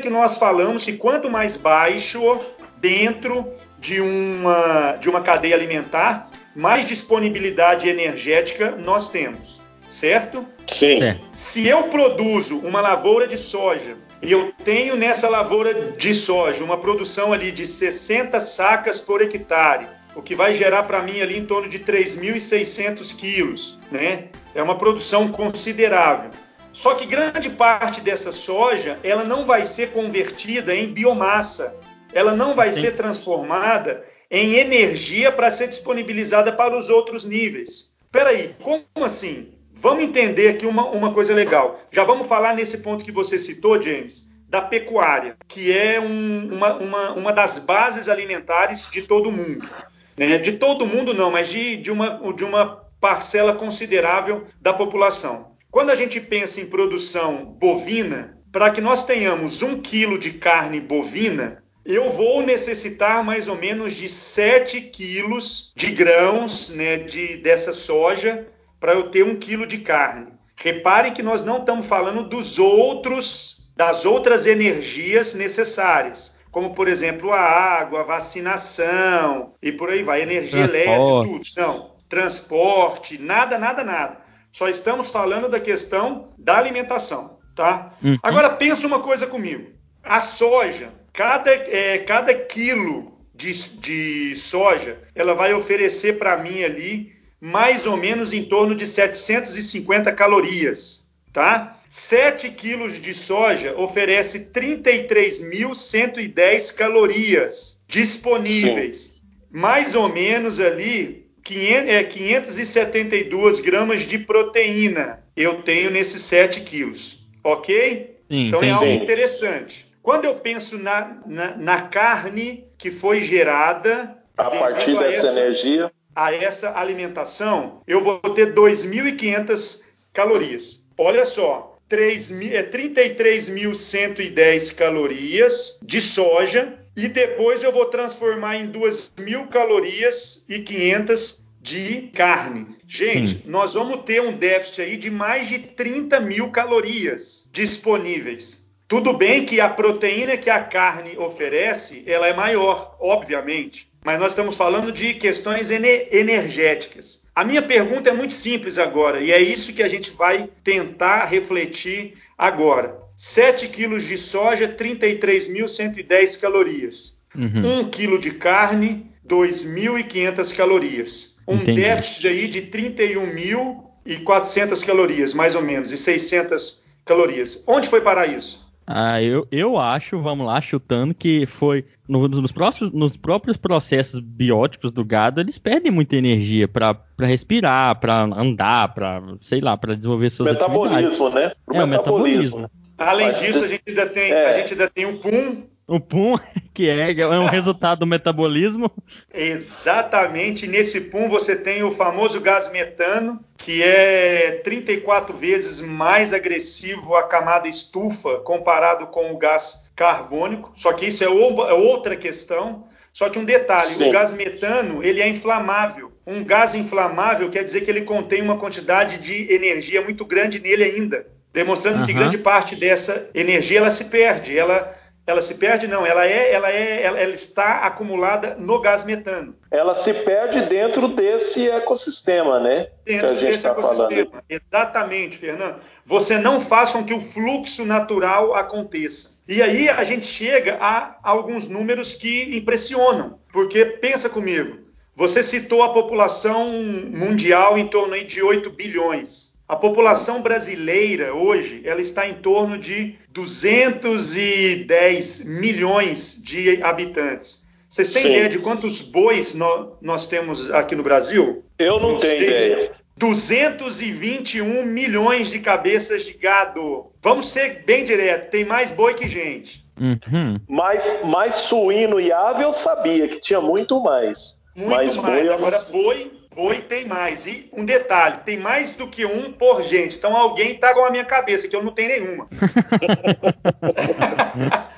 [0.00, 2.40] que nós falamos que quanto mais baixo
[2.78, 3.46] dentro
[3.78, 10.46] de uma, de uma cadeia alimentar, mais disponibilidade energética nós temos, certo?
[10.66, 11.00] Sim.
[11.00, 11.20] Certo.
[11.34, 16.78] Se eu produzo uma lavoura de soja e eu tenho nessa lavoura de soja uma
[16.78, 21.44] produção ali de 60 sacas por hectare, o que vai gerar para mim ali em
[21.46, 24.28] torno de 3.600 quilos, né?
[24.54, 26.30] É uma produção considerável.
[26.72, 31.76] Só que grande parte dessa soja ela não vai ser convertida em biomassa,
[32.12, 32.80] ela não vai Sim.
[32.82, 37.92] ser transformada em energia para ser disponibilizada para os outros níveis.
[38.10, 39.50] Peraí, como assim?
[39.72, 41.80] Vamos entender aqui uma, uma coisa legal.
[41.90, 46.74] Já vamos falar nesse ponto que você citou, James, da pecuária, que é um- uma,
[46.74, 49.68] uma, uma das bases alimentares de todo mundo.
[50.16, 50.38] Né?
[50.38, 55.54] De todo mundo não, mas de, de, uma, de uma parcela considerável da população.
[55.70, 60.80] Quando a gente pensa em produção bovina, para que nós tenhamos um quilo de carne
[60.80, 67.72] bovina, eu vou necessitar mais ou menos de 7 quilos de grãos né, de, dessa
[67.72, 68.46] soja
[68.80, 70.32] para eu ter um quilo de carne.
[70.56, 77.32] Reparem que nós não estamos falando dos outros, das outras energias necessárias, como por exemplo
[77.32, 81.54] a água, a vacinação e por aí vai, energia elétrica, Transporte.
[81.56, 81.66] tudo.
[81.66, 84.18] Não, transporte, nada, nada, nada.
[84.52, 87.92] Só estamos falando da questão da alimentação, tá?
[88.00, 88.16] Uhum.
[88.22, 89.72] Agora pensa uma coisa comigo.
[90.00, 97.16] A soja, cada, é, cada quilo de, de soja, ela vai oferecer para mim ali
[97.40, 101.73] mais ou menos em torno de 750 calorias, tá?
[101.96, 109.22] 7 quilos de soja oferece 33.110 calorias disponíveis.
[109.48, 117.28] Mais ou menos ali 500, é, 572 gramas de proteína eu tenho nesses 7 quilos,
[117.44, 118.16] ok?
[118.28, 118.72] Sim, Então é entendi.
[118.74, 119.02] algo Entendi.
[119.04, 119.86] interessante.
[120.02, 125.38] Quando eu penso na, na, na carne que foi gerada A partir a dessa essa-
[125.40, 130.84] energia, a essa alimentação, eu vou ter 2.500 calorias.
[130.98, 138.70] Olha só, 3 mi- é 33.110 calorias de soja e depois eu vou transformar em
[138.70, 142.74] 2.000 calorias e 500 de carne.
[142.86, 148.64] Gente, nós vamos ter um déficit aí de mais de 30 mil calorias disponíveis.
[148.86, 154.32] Tudo bem que a proteína que a carne oferece, ela é maior, obviamente, mas nós
[154.32, 157.23] estamos falando de questões ene- energéticas.
[157.34, 161.24] A minha pergunta é muito simples agora, e é isso que a gente vai tentar
[161.24, 162.96] refletir agora.
[163.16, 167.18] 7 quilos de soja, 33.110 calorias.
[167.34, 167.80] Uhum.
[167.80, 171.34] 1 quilo de carne, 2.500 calorias.
[171.46, 171.82] Um Entendi.
[171.82, 177.62] déficit aí de 31.400 calorias, mais ou menos, e 600 calorias.
[177.66, 178.63] Onde foi parar isso?
[178.86, 184.20] Ah, eu, eu acho, vamos lá, chutando que foi no- nos, próximos, nos próprios processos
[184.20, 189.94] bióticos do gado, eles perdem muita energia para respirar, para andar, para sei lá, para
[189.96, 190.82] desenvolver suas atividades.
[191.18, 191.52] metabolismo, né?
[191.64, 192.58] Pro É, o metabolismo.
[192.58, 192.70] metabolismo.
[192.98, 194.46] Além Mas disso, a gente ainda tem, é.
[194.50, 196.36] a gente ainda tem o PUM, O pum,
[196.72, 198.90] que é, é um resultado do metabolismo.
[199.32, 207.14] Exatamente, nesse PUM você tem o famoso gás metano, que é 34 vezes mais agressivo
[207.16, 210.72] à camada estufa comparado com o gás carbônico.
[210.76, 212.86] Só que isso é o- é outra questão.
[213.12, 214.08] Só que um detalhe, Sim.
[214.08, 216.10] o gás metano ele é inflamável.
[216.26, 220.82] Um gás inflamável quer dizer que ele contém uma quantidade de energia muito grande nele
[220.82, 222.20] ainda, demonstrando que Aham.
[222.22, 224.58] grande parte dessa energia ela se perde.
[224.58, 229.04] Ela ela se perde não, ela é ela é ela, ela está acumulada no gás
[229.04, 229.56] metano.
[229.70, 232.88] Ela se perde dentro desse ecossistema, né?
[233.04, 234.12] que dentro a gente desse está falando.
[234.12, 234.44] ecossistema.
[234.48, 235.76] Exatamente, Fernando.
[236.04, 239.38] Você não faz com que o fluxo natural aconteça.
[239.48, 244.78] E aí a gente chega a alguns números que impressionam, porque pensa comigo,
[245.16, 249.53] você citou a população mundial em torno de 8 bilhões.
[249.66, 257.64] A população brasileira hoje, ela está em torno de 210 milhões de habitantes.
[257.88, 258.28] Vocês têm Sim.
[258.30, 261.64] ideia de quantos bois nó- nós temos aqui no Brasil?
[261.78, 262.72] Eu não Não tenho sei.
[262.72, 262.92] ideia.
[263.16, 267.06] 221 milhões de cabeças de gado.
[267.22, 269.84] Vamos ser bem direto, tem mais boi que gente.
[270.00, 270.58] Uhum.
[270.68, 274.58] Mas, mas suíno e ave eu sabia que tinha muito mais.
[274.74, 275.26] Muito mas mais.
[275.26, 277.46] boi eu não Agora, boi, boi tem mais.
[277.46, 280.16] E um detalhe, tem mais do que um por gente.
[280.16, 282.48] Então alguém tá com a minha cabeça, que eu não tenho nenhuma.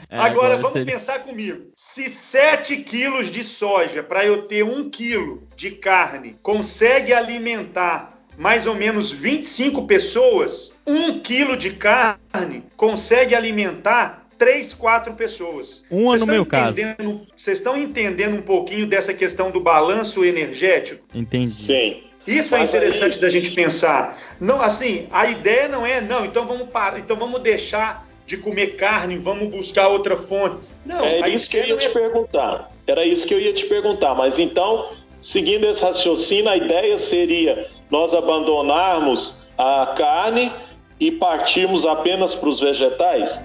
[0.08, 1.72] É, Agora, vamos seria- pensar comigo.
[1.76, 8.66] Se 7 quilos de soja para eu ter 1 quilo de carne consegue alimentar mais
[8.66, 15.84] ou menos 25 pessoas, 1 quilo de carne consegue alimentar 3, 4 pessoas.
[15.90, 16.70] Uma Vocês no estão meu caso.
[16.80, 21.04] entendendo- Vocês estão entendendo um pouquinho dessa questão do balanço energético?
[21.14, 21.50] Entendi.
[21.50, 22.02] Sim.
[22.26, 23.20] Isso é Mas é interessante aí...
[23.20, 24.18] da gente pensar.
[24.40, 28.74] Não, assim, a ideia não é, não, então vamos parar, então vamos deixar de comer
[28.74, 30.56] carne, vamos buscar outra fonte.
[30.84, 31.76] Não, é isso que eu ia é...
[31.76, 32.68] te perguntar.
[32.86, 34.14] Era isso que eu ia te perguntar.
[34.16, 34.88] Mas então,
[35.20, 40.50] seguindo esse raciocínio, a ideia seria nós abandonarmos a carne
[40.98, 43.44] e partirmos apenas para os vegetais?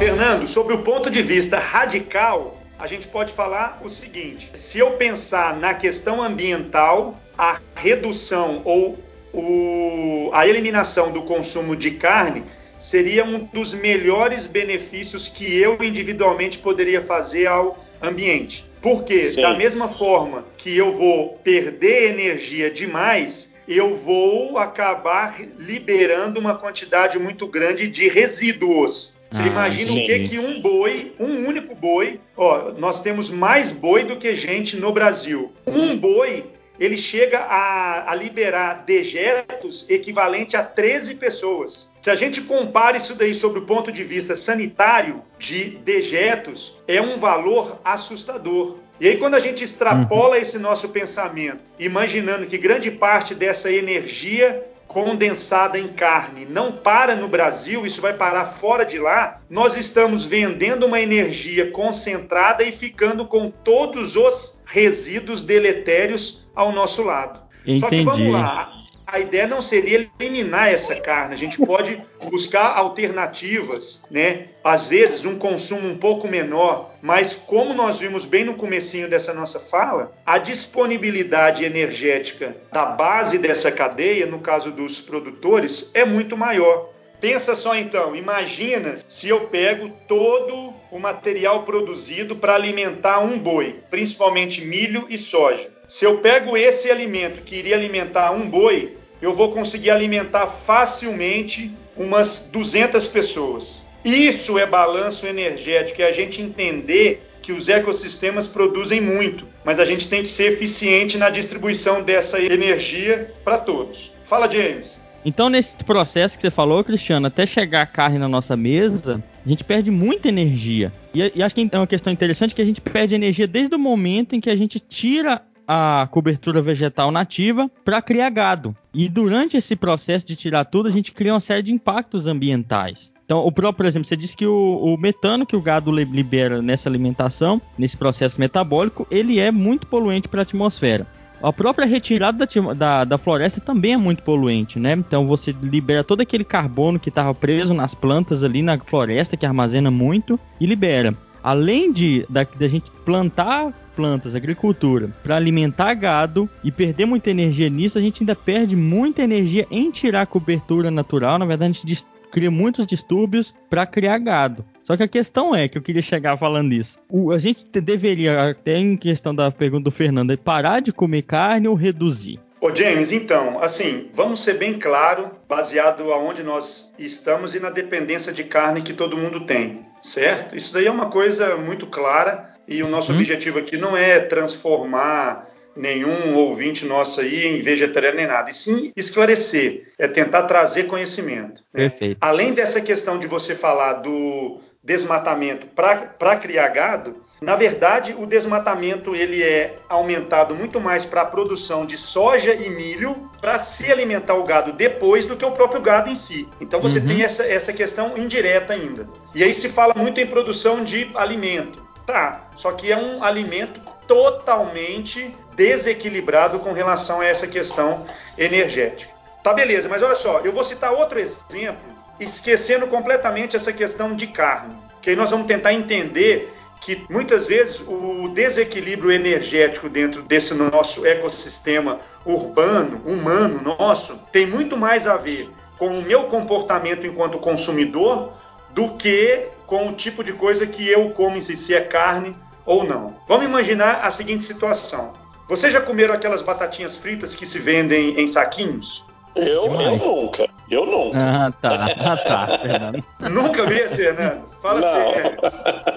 [0.00, 4.92] Fernando, sobre o ponto de vista radical, a gente pode falar o seguinte: se eu
[4.92, 8.98] pensar na questão ambiental, a redução ou
[9.30, 12.44] o, a eliminação do consumo de carne
[12.78, 18.64] seria um dos melhores benefícios que eu individualmente poderia fazer ao ambiente.
[18.80, 19.42] Porque, Sim.
[19.42, 27.18] da mesma forma que eu vou perder energia demais, eu vou acabar liberando uma quantidade
[27.18, 29.19] muito grande de resíduos.
[29.30, 30.02] Você ah, imagina sim.
[30.02, 34.34] o que que um boi, um único boi, ó, nós temos mais boi do que
[34.34, 35.52] gente no Brasil.
[35.64, 36.44] Um boi,
[36.80, 41.88] ele chega a, a liberar dejetos equivalente a 13 pessoas.
[42.02, 47.00] Se a gente compara isso daí sobre o ponto de vista sanitário de dejetos, é
[47.00, 48.78] um valor assustador.
[48.98, 50.42] E aí, quando a gente extrapola uhum.
[50.42, 57.28] esse nosso pensamento, imaginando que grande parte dessa energia condensada em carne não para no
[57.28, 63.24] Brasil, isso vai parar fora de lá, nós estamos vendendo uma energia concentrada e ficando
[63.24, 67.40] com todos os resíduos deletérios ao nosso lado.
[67.62, 67.78] Entendi.
[67.78, 68.79] Só que vamos lá,
[69.12, 71.34] a ideia não seria eliminar essa carne.
[71.34, 71.98] A gente pode
[72.30, 74.48] buscar alternativas, né?
[74.62, 79.34] Às vezes um consumo um pouco menor, mas como nós vimos bem no comecinho dessa
[79.34, 86.36] nossa fala, a disponibilidade energética da base dessa cadeia, no caso dos produtores, é muito
[86.36, 86.90] maior.
[87.20, 93.80] Pensa só então, imagina se eu pego todo o material produzido para alimentar um boi,
[93.90, 95.70] principalmente milho e soja.
[95.86, 101.70] Se eu pego esse alimento que iria alimentar um boi, eu vou conseguir alimentar facilmente
[101.96, 103.88] umas 200 pessoas.
[104.04, 109.84] Isso é balanço energético, é a gente entender que os ecossistemas produzem muito, mas a
[109.84, 114.12] gente tem que ser eficiente na distribuição dessa energia para todos.
[114.24, 115.00] Fala, James.
[115.24, 119.48] Então, nesse processo que você falou, Cristiano, até chegar a carne na nossa mesa, a
[119.48, 120.90] gente perde muita energia.
[121.14, 123.78] E, e acho que é uma questão interessante que a gente perde energia desde o
[123.78, 128.74] momento em que a gente tira a cobertura vegetal nativa para criar gado.
[128.92, 133.12] E durante esse processo de tirar tudo, a gente cria uma série de impactos ambientais.
[133.24, 136.60] Então, o próprio, por exemplo, você disse que o, o, metano que o gado libera
[136.60, 141.06] nessa alimentação, nesse processo metabólico, ele é muito poluente para a atmosfera.
[141.40, 144.94] A própria retirada da, da, da, floresta também é muito poluente, né?
[144.94, 149.46] Então você libera todo aquele carbono que estava preso nas plantas ali na floresta, que
[149.46, 156.48] armazena muito, e libera além de da, da gente plantar plantas, agricultura, para alimentar gado
[156.64, 160.90] e perder muita energia nisso, a gente ainda perde muita energia em tirar a cobertura
[160.90, 161.38] natural.
[161.38, 164.64] Na verdade, a gente cria muitos distúrbios para criar gado.
[164.82, 166.98] Só que a questão é que eu queria chegar falando isso.
[167.08, 171.22] O, a gente deveria, até em questão da pergunta do Fernando, é parar de comer
[171.22, 172.40] carne ou reduzir?
[172.60, 178.34] Ô James, então, assim, vamos ser bem claro, baseado aonde nós estamos e na dependência
[178.34, 180.56] de carne que todo mundo tem, certo?
[180.56, 183.16] Isso daí é uma coisa muito clara e o nosso hum.
[183.16, 188.92] objetivo aqui não é transformar nenhum ouvinte nosso aí em vegetariano nem nada, e sim
[188.96, 191.62] esclarecer, é tentar trazer conhecimento.
[191.72, 191.88] Né?
[191.88, 192.18] Perfeito.
[192.20, 199.14] Além dessa questão de você falar do desmatamento para criar gado, na verdade, o desmatamento
[199.14, 204.34] ele é aumentado muito mais para a produção de soja e milho para se alimentar
[204.34, 206.46] o gado depois do que o próprio gado em si.
[206.60, 207.06] Então você uhum.
[207.06, 209.08] tem essa, essa questão indireta ainda.
[209.34, 211.80] E aí se fala muito em produção de alimento.
[212.06, 218.04] Tá, só que é um alimento totalmente desequilibrado com relação a essa questão
[218.36, 219.12] energética.
[219.44, 221.80] Tá, beleza, mas olha só, eu vou citar outro exemplo,
[222.18, 227.80] esquecendo completamente essa questão de carne, que aí nós vamos tentar entender que muitas vezes
[227.86, 235.48] o desequilíbrio energético dentro desse nosso ecossistema urbano, humano nosso, tem muito mais a ver
[235.78, 238.32] com o meu comportamento enquanto consumidor
[238.74, 242.34] do que com o tipo de coisa que eu como em si, se é carne
[242.66, 243.14] ou não.
[243.28, 245.14] Vamos imaginar a seguinte situação.
[245.48, 249.04] Vocês já comeram aquelas batatinhas fritas que se vendem em saquinhos?
[249.34, 250.49] Eu, eu nunca.
[250.70, 251.18] Eu nunca.
[251.18, 251.88] Ah, tá.
[251.98, 253.04] Ah, tá, Fernando.
[253.18, 254.48] nunca vi esse, Fernando?
[254.62, 255.38] Fala sério.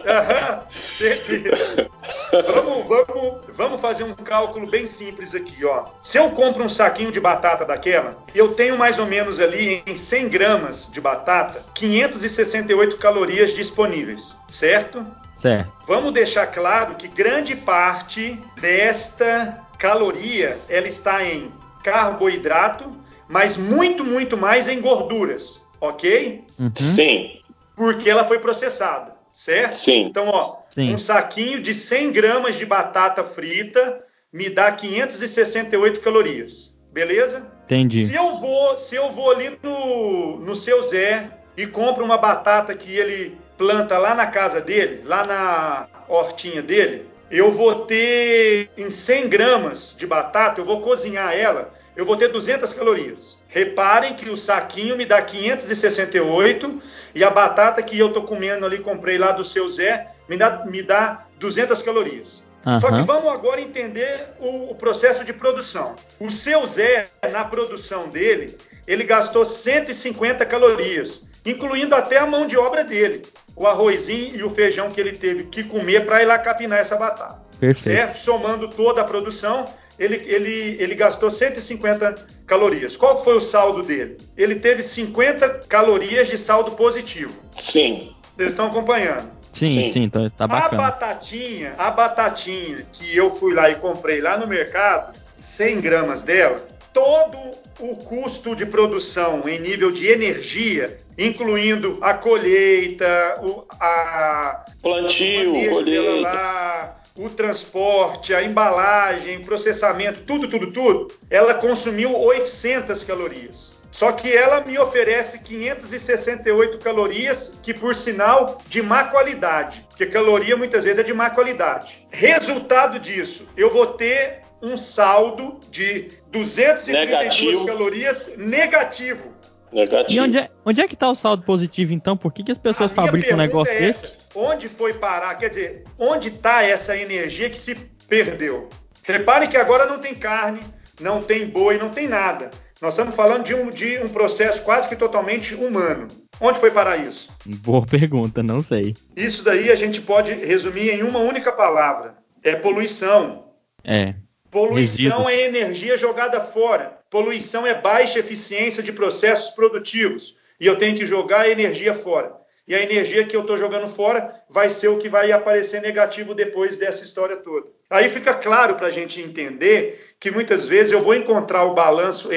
[0.05, 1.87] Aham, certeza.
[2.31, 5.85] Vamos, vamos, vamos fazer um cálculo bem simples aqui, ó.
[6.01, 9.95] Se eu compro um saquinho de batata daquela, eu tenho mais ou menos ali em
[9.95, 15.05] 100 gramas de batata, 568 calorias disponíveis, certo?
[15.39, 15.71] Certo.
[15.85, 21.51] Vamos deixar claro que grande parte desta caloria ela está em
[21.83, 26.43] carboidrato, mas muito, muito mais em gorduras, ok?
[26.59, 26.71] Uhum.
[26.75, 27.39] Sim.
[27.75, 29.73] Porque ela foi processada, certo?
[29.73, 30.03] Sim.
[30.03, 30.93] Então, ó, Sim.
[30.93, 37.51] um saquinho de 100 gramas de batata frita me dá 568 calorias, beleza?
[37.65, 38.05] Entendi.
[38.05, 42.75] Se eu vou, se eu vou ali no, no seu Zé e compro uma batata
[42.75, 48.89] que ele planta lá na casa dele, lá na hortinha dele, eu vou ter em
[48.89, 53.43] 100 gramas de batata, eu vou cozinhar ela, eu vou ter 200 calorias.
[53.47, 56.81] Reparem que o saquinho me dá 568
[57.13, 60.65] e a batata que eu tô comendo ali, comprei lá do seu Zé, me dá,
[60.65, 62.43] me dá 200 calorias.
[62.65, 62.79] Uhum.
[62.79, 65.95] Só que vamos agora entender o, o, processo de produção.
[66.19, 72.57] O seu Zé, na produção dele, ele gastou 150 calorias, incluindo até a mão de
[72.57, 73.23] obra dele,
[73.55, 76.95] o arrozinho e o feijão que ele teve que comer para ir lá capinar essa
[76.95, 77.43] batata.
[77.59, 77.97] Perfeito.
[77.97, 78.17] Certo?
[78.19, 79.65] Somando toda a produção,
[79.97, 82.97] ele, ele, ele gastou 150 calorias.
[82.97, 84.17] Qual foi o saldo dele?
[84.35, 87.33] Ele teve 50 calorias de saldo positivo.
[87.55, 88.13] Sim.
[88.35, 89.29] Vocês estão acompanhando?
[89.53, 90.81] Sim, sim, sim tá, tá bacana.
[90.81, 96.23] A batatinha, a batatinha que eu fui lá e comprei lá no mercado, 100 gramas
[96.23, 97.37] dela, todo
[97.79, 106.21] o custo de produção em nível de energia, incluindo a colheita, o a plantio, colheita,
[106.21, 113.81] lá, o transporte, a embalagem, processamento, tudo, tudo, tudo, ela consumiu 800 calorias.
[113.91, 120.57] Só que ela me oferece 568 calorias, que por sinal de má qualidade, porque caloria
[120.57, 122.07] muitas vezes é de má qualidade.
[122.09, 127.65] Resultado disso, eu vou ter um saldo de 232 negativo.
[127.67, 129.33] calorias negativo.
[129.71, 130.19] Negativo.
[130.19, 132.17] E onde é, onde é que está o saldo positivo, então?
[132.17, 134.22] Por que, que as pessoas fabricam um negócio é desse?
[134.35, 135.35] Onde foi parar?
[135.35, 137.75] Quer dizer, onde está essa energia que se
[138.07, 138.69] perdeu?
[139.03, 140.61] Repare que agora não tem carne,
[140.99, 142.49] não tem boi, não tem nada.
[142.81, 146.07] Nós estamos falando de um, de um processo quase que totalmente humano.
[146.41, 147.31] Onde foi parar isso?
[147.45, 148.95] Boa pergunta, não sei.
[149.15, 153.51] Isso daí a gente pode resumir em uma única palavra: é poluição.
[153.83, 154.15] É.
[154.49, 155.29] Poluição Resíduos.
[155.29, 156.99] é energia jogada fora.
[157.09, 160.35] Poluição é baixa eficiência de processos produtivos.
[160.59, 162.42] E eu tenho que jogar a energia fora.
[162.67, 166.33] E a energia que eu estou jogando fora vai ser o que vai aparecer negativo
[166.33, 167.67] depois dessa história toda.
[167.89, 172.29] Aí fica claro para a gente entender que muitas vezes eu vou encontrar o balanço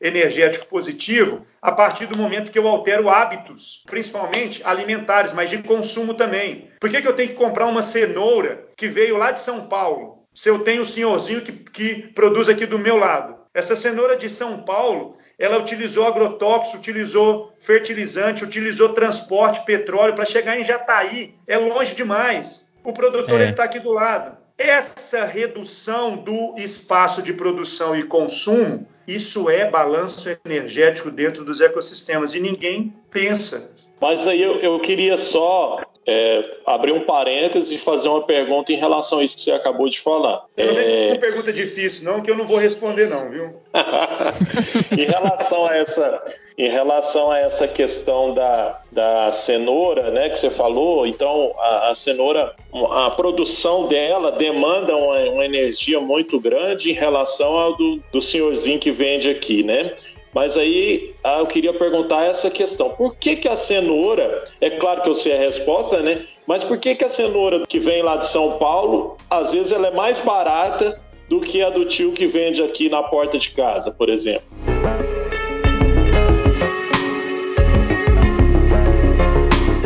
[0.00, 6.14] energético positivo a partir do momento que eu altero hábitos, principalmente alimentares, mas de consumo
[6.14, 6.70] também.
[6.80, 10.24] Por que, que eu tenho que comprar uma cenoura que veio lá de São Paulo,
[10.32, 13.34] se eu tenho o senhorzinho que, que produz aqui do meu lado?
[13.52, 20.58] Essa cenoura de São Paulo, ela utilizou agrotóxico, utilizou fertilizante, utilizou transporte, petróleo para chegar
[20.58, 21.34] em Jataí.
[21.46, 22.70] É longe demais.
[22.82, 23.50] O produtor é.
[23.50, 24.36] está aqui do lado.
[24.56, 32.34] Essa redução do espaço de produção e consumo, isso é balanço energético dentro dos ecossistemas
[32.34, 33.74] e ninguém pensa.
[34.00, 38.76] Mas aí eu, eu queria só é, abrir um parênteses e fazer uma pergunta em
[38.76, 40.44] relação a isso que você acabou de falar.
[40.56, 41.08] Eu não é...
[41.12, 43.54] uma pergunta difícil, não, que eu não vou responder, não, viu?
[44.96, 46.24] em relação a essa,
[46.58, 51.94] em relação a essa questão da, da cenoura, né, que você falou, então a, a
[51.94, 52.54] cenoura,
[52.92, 58.78] a produção dela demanda uma, uma, energia muito grande em relação ao do, do senhorzinho
[58.78, 59.94] que vende aqui, né?
[60.34, 65.02] Mas aí ah, eu queria perguntar essa questão: por que, que a cenoura, é claro
[65.02, 66.24] que eu sei a resposta, né?
[66.46, 69.88] Mas por que, que a cenoura que vem lá de São Paulo, às vezes ela
[69.88, 73.90] é mais barata do que a do tio que vende aqui na porta de casa,
[73.90, 74.44] por exemplo?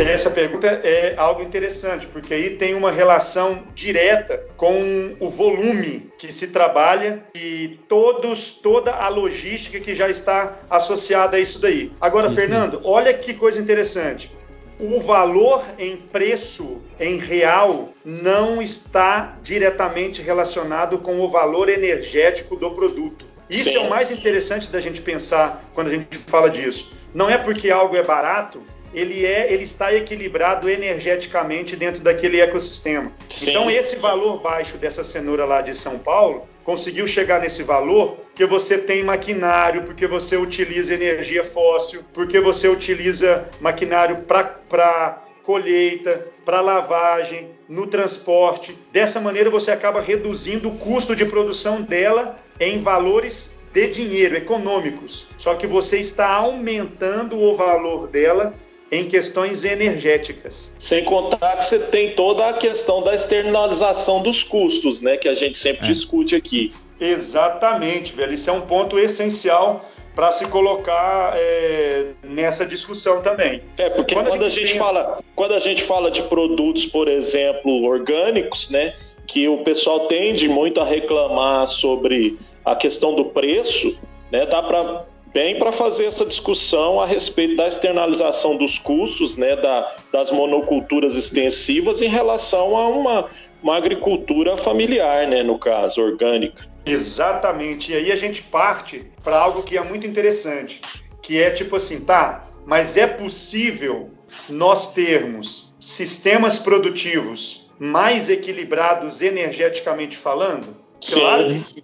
[0.08, 6.32] Essa pergunta é algo interessante, porque aí tem uma relação direta com o volume que
[6.32, 11.92] se trabalha e todos, toda a logística que já está associada a isso daí.
[12.00, 14.34] Agora, Fernando, olha que coisa interessante.
[14.80, 22.70] O valor em preço, em real, não está diretamente relacionado com o valor energético do
[22.70, 23.26] produto.
[23.50, 23.76] Isso Sim.
[23.76, 26.94] é o mais interessante da gente pensar quando a gente fala disso.
[27.12, 33.12] Não é porque algo é barato ele é, ele está equilibrado energeticamente dentro daquele ecossistema.
[33.28, 33.50] Sim.
[33.50, 38.44] Então esse valor baixo dessa cenoura lá de São Paulo conseguiu chegar nesse valor porque
[38.46, 46.60] você tem maquinário, porque você utiliza energia fóssil, porque você utiliza maquinário para colheita, para
[46.60, 48.76] lavagem, no transporte.
[48.92, 55.26] Dessa maneira você acaba reduzindo o custo de produção dela em valores de dinheiro econômicos.
[55.36, 58.54] Só que você está aumentando o valor dela
[58.90, 60.74] em questões energéticas.
[60.78, 65.34] Sem contar que você tem toda a questão da externalização dos custos, né, que a
[65.34, 65.90] gente sempre é.
[65.90, 66.72] discute aqui.
[67.00, 68.32] Exatamente, velho.
[68.32, 73.62] Isso é um ponto essencial para se colocar é, nessa discussão também.
[73.76, 74.84] É, porque quando, quando a, gente, a gente pensa...
[74.84, 78.94] fala, quando a gente fala de produtos, por exemplo, orgânicos, né,
[79.26, 83.96] que o pessoal tende muito a reclamar sobre a questão do preço,
[84.32, 89.56] né, dá para bem para fazer essa discussão a respeito da externalização dos custos, né,
[89.56, 93.28] da, das monoculturas extensivas em relação a uma,
[93.62, 96.66] uma agricultura familiar, né, no caso, orgânica.
[96.84, 97.92] Exatamente.
[97.92, 100.80] E aí a gente parte para algo que é muito interessante,
[101.22, 104.10] que é tipo assim, tá, mas é possível
[104.48, 110.76] nós termos sistemas produtivos mais equilibrados energeticamente falando?
[111.00, 111.20] Sim.
[111.20, 111.82] Claro que sim.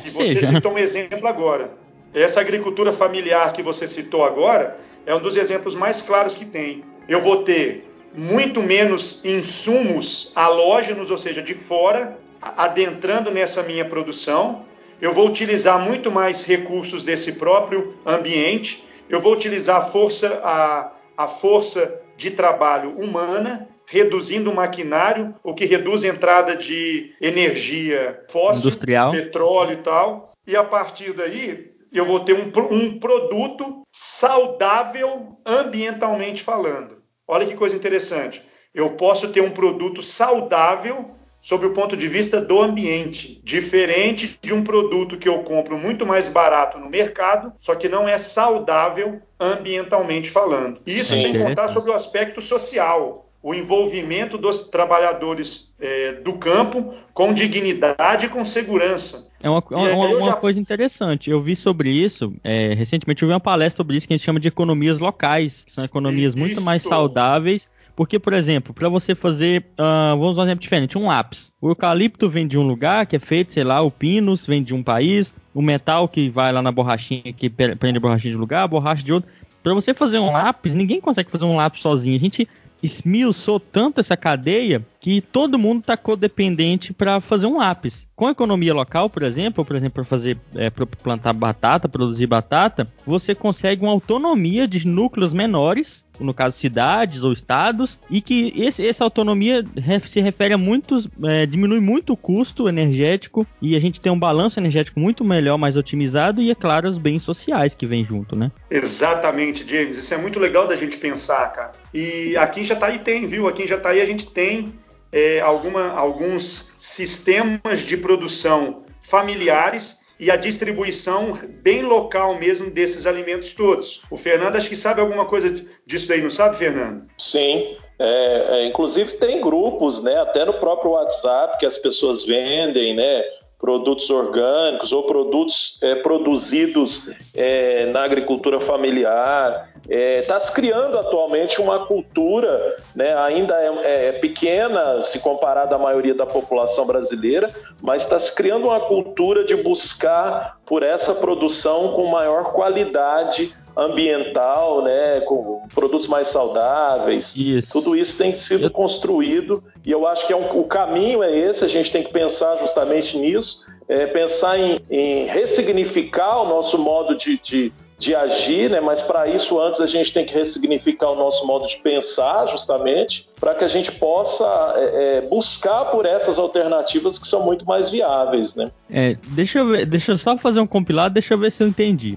[0.00, 0.46] Que e você seja.
[0.46, 1.81] citou um exemplo agora.
[2.14, 6.84] Essa agricultura familiar que você citou agora é um dos exemplos mais claros que tem.
[7.08, 14.64] Eu vou ter muito menos insumos halógenos, ou seja, de fora, adentrando nessa minha produção.
[15.00, 18.84] Eu vou utilizar muito mais recursos desse próprio ambiente.
[19.08, 25.54] Eu vou utilizar a força, a, a força de trabalho humana, reduzindo o maquinário, o
[25.54, 29.10] que reduz a entrada de energia fóssil, Industrial.
[29.10, 30.32] petróleo e tal.
[30.46, 37.02] E a partir daí, eu vou ter um, um produto saudável ambientalmente falando.
[37.28, 38.42] Olha que coisa interessante.
[38.74, 44.54] Eu posso ter um produto saudável sob o ponto de vista do ambiente, diferente de
[44.54, 49.20] um produto que eu compro muito mais barato no mercado, só que não é saudável
[49.40, 50.80] ambientalmente falando.
[50.86, 51.22] Isso Sim.
[51.22, 58.26] sem contar sobre o aspecto social o envolvimento dos trabalhadores é, do campo com dignidade
[58.26, 59.31] e com segurança.
[59.42, 60.32] É uma, uma, uma já...
[60.34, 61.30] coisa interessante.
[61.30, 64.24] Eu vi sobre isso, é, recentemente eu vi uma palestra sobre isso que a gente
[64.24, 67.68] chama de economias locais, que são economias muito mais saudáveis.
[67.94, 71.52] Porque, por exemplo, para você fazer, uh, vamos usar um exemplo diferente, um lápis.
[71.60, 74.72] O eucalipto vem de um lugar que é feito, sei lá, o pinus vem de
[74.72, 78.62] um país, o metal que vai lá na borrachinha, que prende a borrachinha de lugar,
[78.62, 79.30] a borracha de outro.
[79.62, 82.16] Para você fazer um lápis, ninguém consegue fazer um lápis sozinho.
[82.16, 82.48] A gente
[82.82, 88.06] esmiuçou tanto essa cadeia que todo mundo está codependente para fazer um lápis.
[88.14, 92.86] Com a economia local, por exemplo, por exemplo, para fazer é, plantar batata, produzir batata,
[93.04, 98.86] você consegue uma autonomia de núcleos menores, no caso cidades ou estados, e que esse,
[98.86, 99.64] essa autonomia
[100.06, 104.18] se refere a muitos, é, diminui muito o custo energético e a gente tem um
[104.18, 108.36] balanço energético muito melhor, mais otimizado e é claro os bens sociais que vêm junto,
[108.36, 108.52] né?
[108.70, 109.98] Exatamente, James.
[109.98, 111.81] Isso é muito legal da gente pensar, cara.
[111.92, 113.46] E aqui em Jataí tem, viu?
[113.46, 114.74] Aqui em Jataí a gente tem
[115.12, 123.54] é, alguma, alguns sistemas de produção familiares e a distribuição bem local mesmo desses alimentos
[123.54, 124.02] todos.
[124.08, 127.06] O Fernando acho que sabe alguma coisa disso daí, não sabe, Fernando?
[127.18, 127.76] Sim.
[127.98, 133.22] É, é, inclusive tem grupos, né, até no próprio WhatsApp que as pessoas vendem, né,
[133.58, 139.71] produtos orgânicos ou produtos é, produzidos é, na agricultura familiar.
[139.82, 145.74] Está é, tá se criando atualmente uma cultura, né, ainda é, é, pequena se comparada
[145.74, 147.50] à maioria da população brasileira,
[147.82, 154.82] mas está se criando uma cultura de buscar por essa produção com maior qualidade ambiental,
[154.82, 157.34] né, com produtos mais saudáveis.
[157.34, 157.72] Isso.
[157.72, 161.64] Tudo isso tem sido construído e eu acho que é um, o caminho é esse.
[161.64, 167.16] A gente tem que pensar justamente nisso, é, pensar em, em, ressignificar o nosso modo
[167.16, 167.72] de, de,
[168.02, 168.80] de agir, né?
[168.80, 173.30] Mas para isso antes a gente tem que ressignificar o nosso modo de pensar, justamente,
[173.38, 177.90] para que a gente possa é, é, buscar por essas alternativas que são muito mais
[177.90, 178.66] viáveis, né?
[178.90, 181.68] É, deixa eu ver, deixa eu só fazer um compilado, deixa eu ver se eu
[181.68, 182.16] entendi.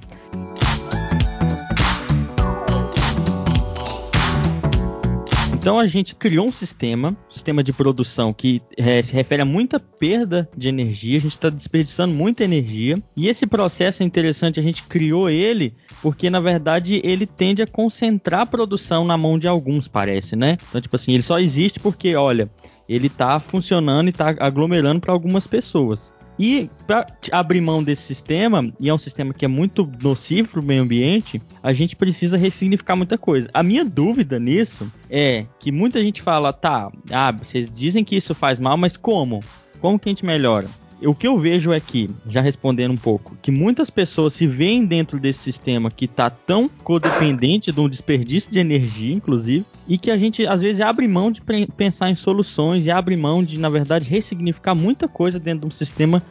[5.65, 9.79] Então a gente criou um sistema, sistema de produção que é, se refere a muita
[9.79, 12.99] perda de energia, a gente está desperdiçando muita energia.
[13.17, 17.67] E esse processo é interessante, a gente criou ele porque na verdade ele tende a
[17.67, 20.55] concentrar a produção na mão de alguns, parece, né?
[20.69, 22.47] Então, tipo assim, ele só existe porque, olha,
[22.87, 26.13] ele está funcionando e está aglomerando para algumas pessoas.
[26.37, 30.59] E para abrir mão desse sistema, e é um sistema que é muito nocivo para
[30.59, 33.49] o meio ambiente, a gente precisa ressignificar muita coisa.
[33.53, 38.35] A minha dúvida nisso é que muita gente fala, tá, ah, vocês dizem que isso
[38.35, 39.39] faz mal, mas como?
[39.79, 40.67] Como que a gente melhora?
[41.01, 44.85] O que eu vejo é que, já respondendo um pouco, que muitas pessoas se veem
[44.85, 50.09] dentro desse sistema que está tão codependente de um desperdício de energia, inclusive, e que
[50.09, 51.41] a gente às vezes abre mão de
[51.75, 55.71] pensar em soluções e abre mão de, na verdade, ressignificar muita coisa dentro de um
[55.71, 56.21] sistema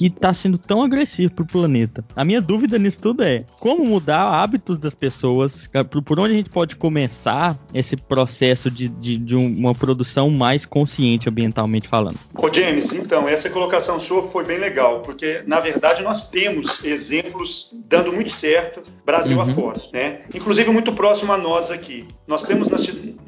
[0.00, 2.02] que está sendo tão agressivo para o planeta.
[2.16, 5.68] A minha dúvida nisso tudo é como mudar hábitos das pessoas,
[6.06, 11.28] por onde a gente pode começar esse processo de, de, de uma produção mais consciente
[11.28, 12.16] ambientalmente falando.
[12.34, 17.70] Ô James, então, essa colocação sua foi bem legal, porque na verdade nós temos exemplos
[17.86, 19.42] dando muito certo Brasil uhum.
[19.42, 20.20] afora, né?
[20.34, 22.08] Inclusive muito próximo a nós aqui.
[22.26, 22.78] Nós temos na,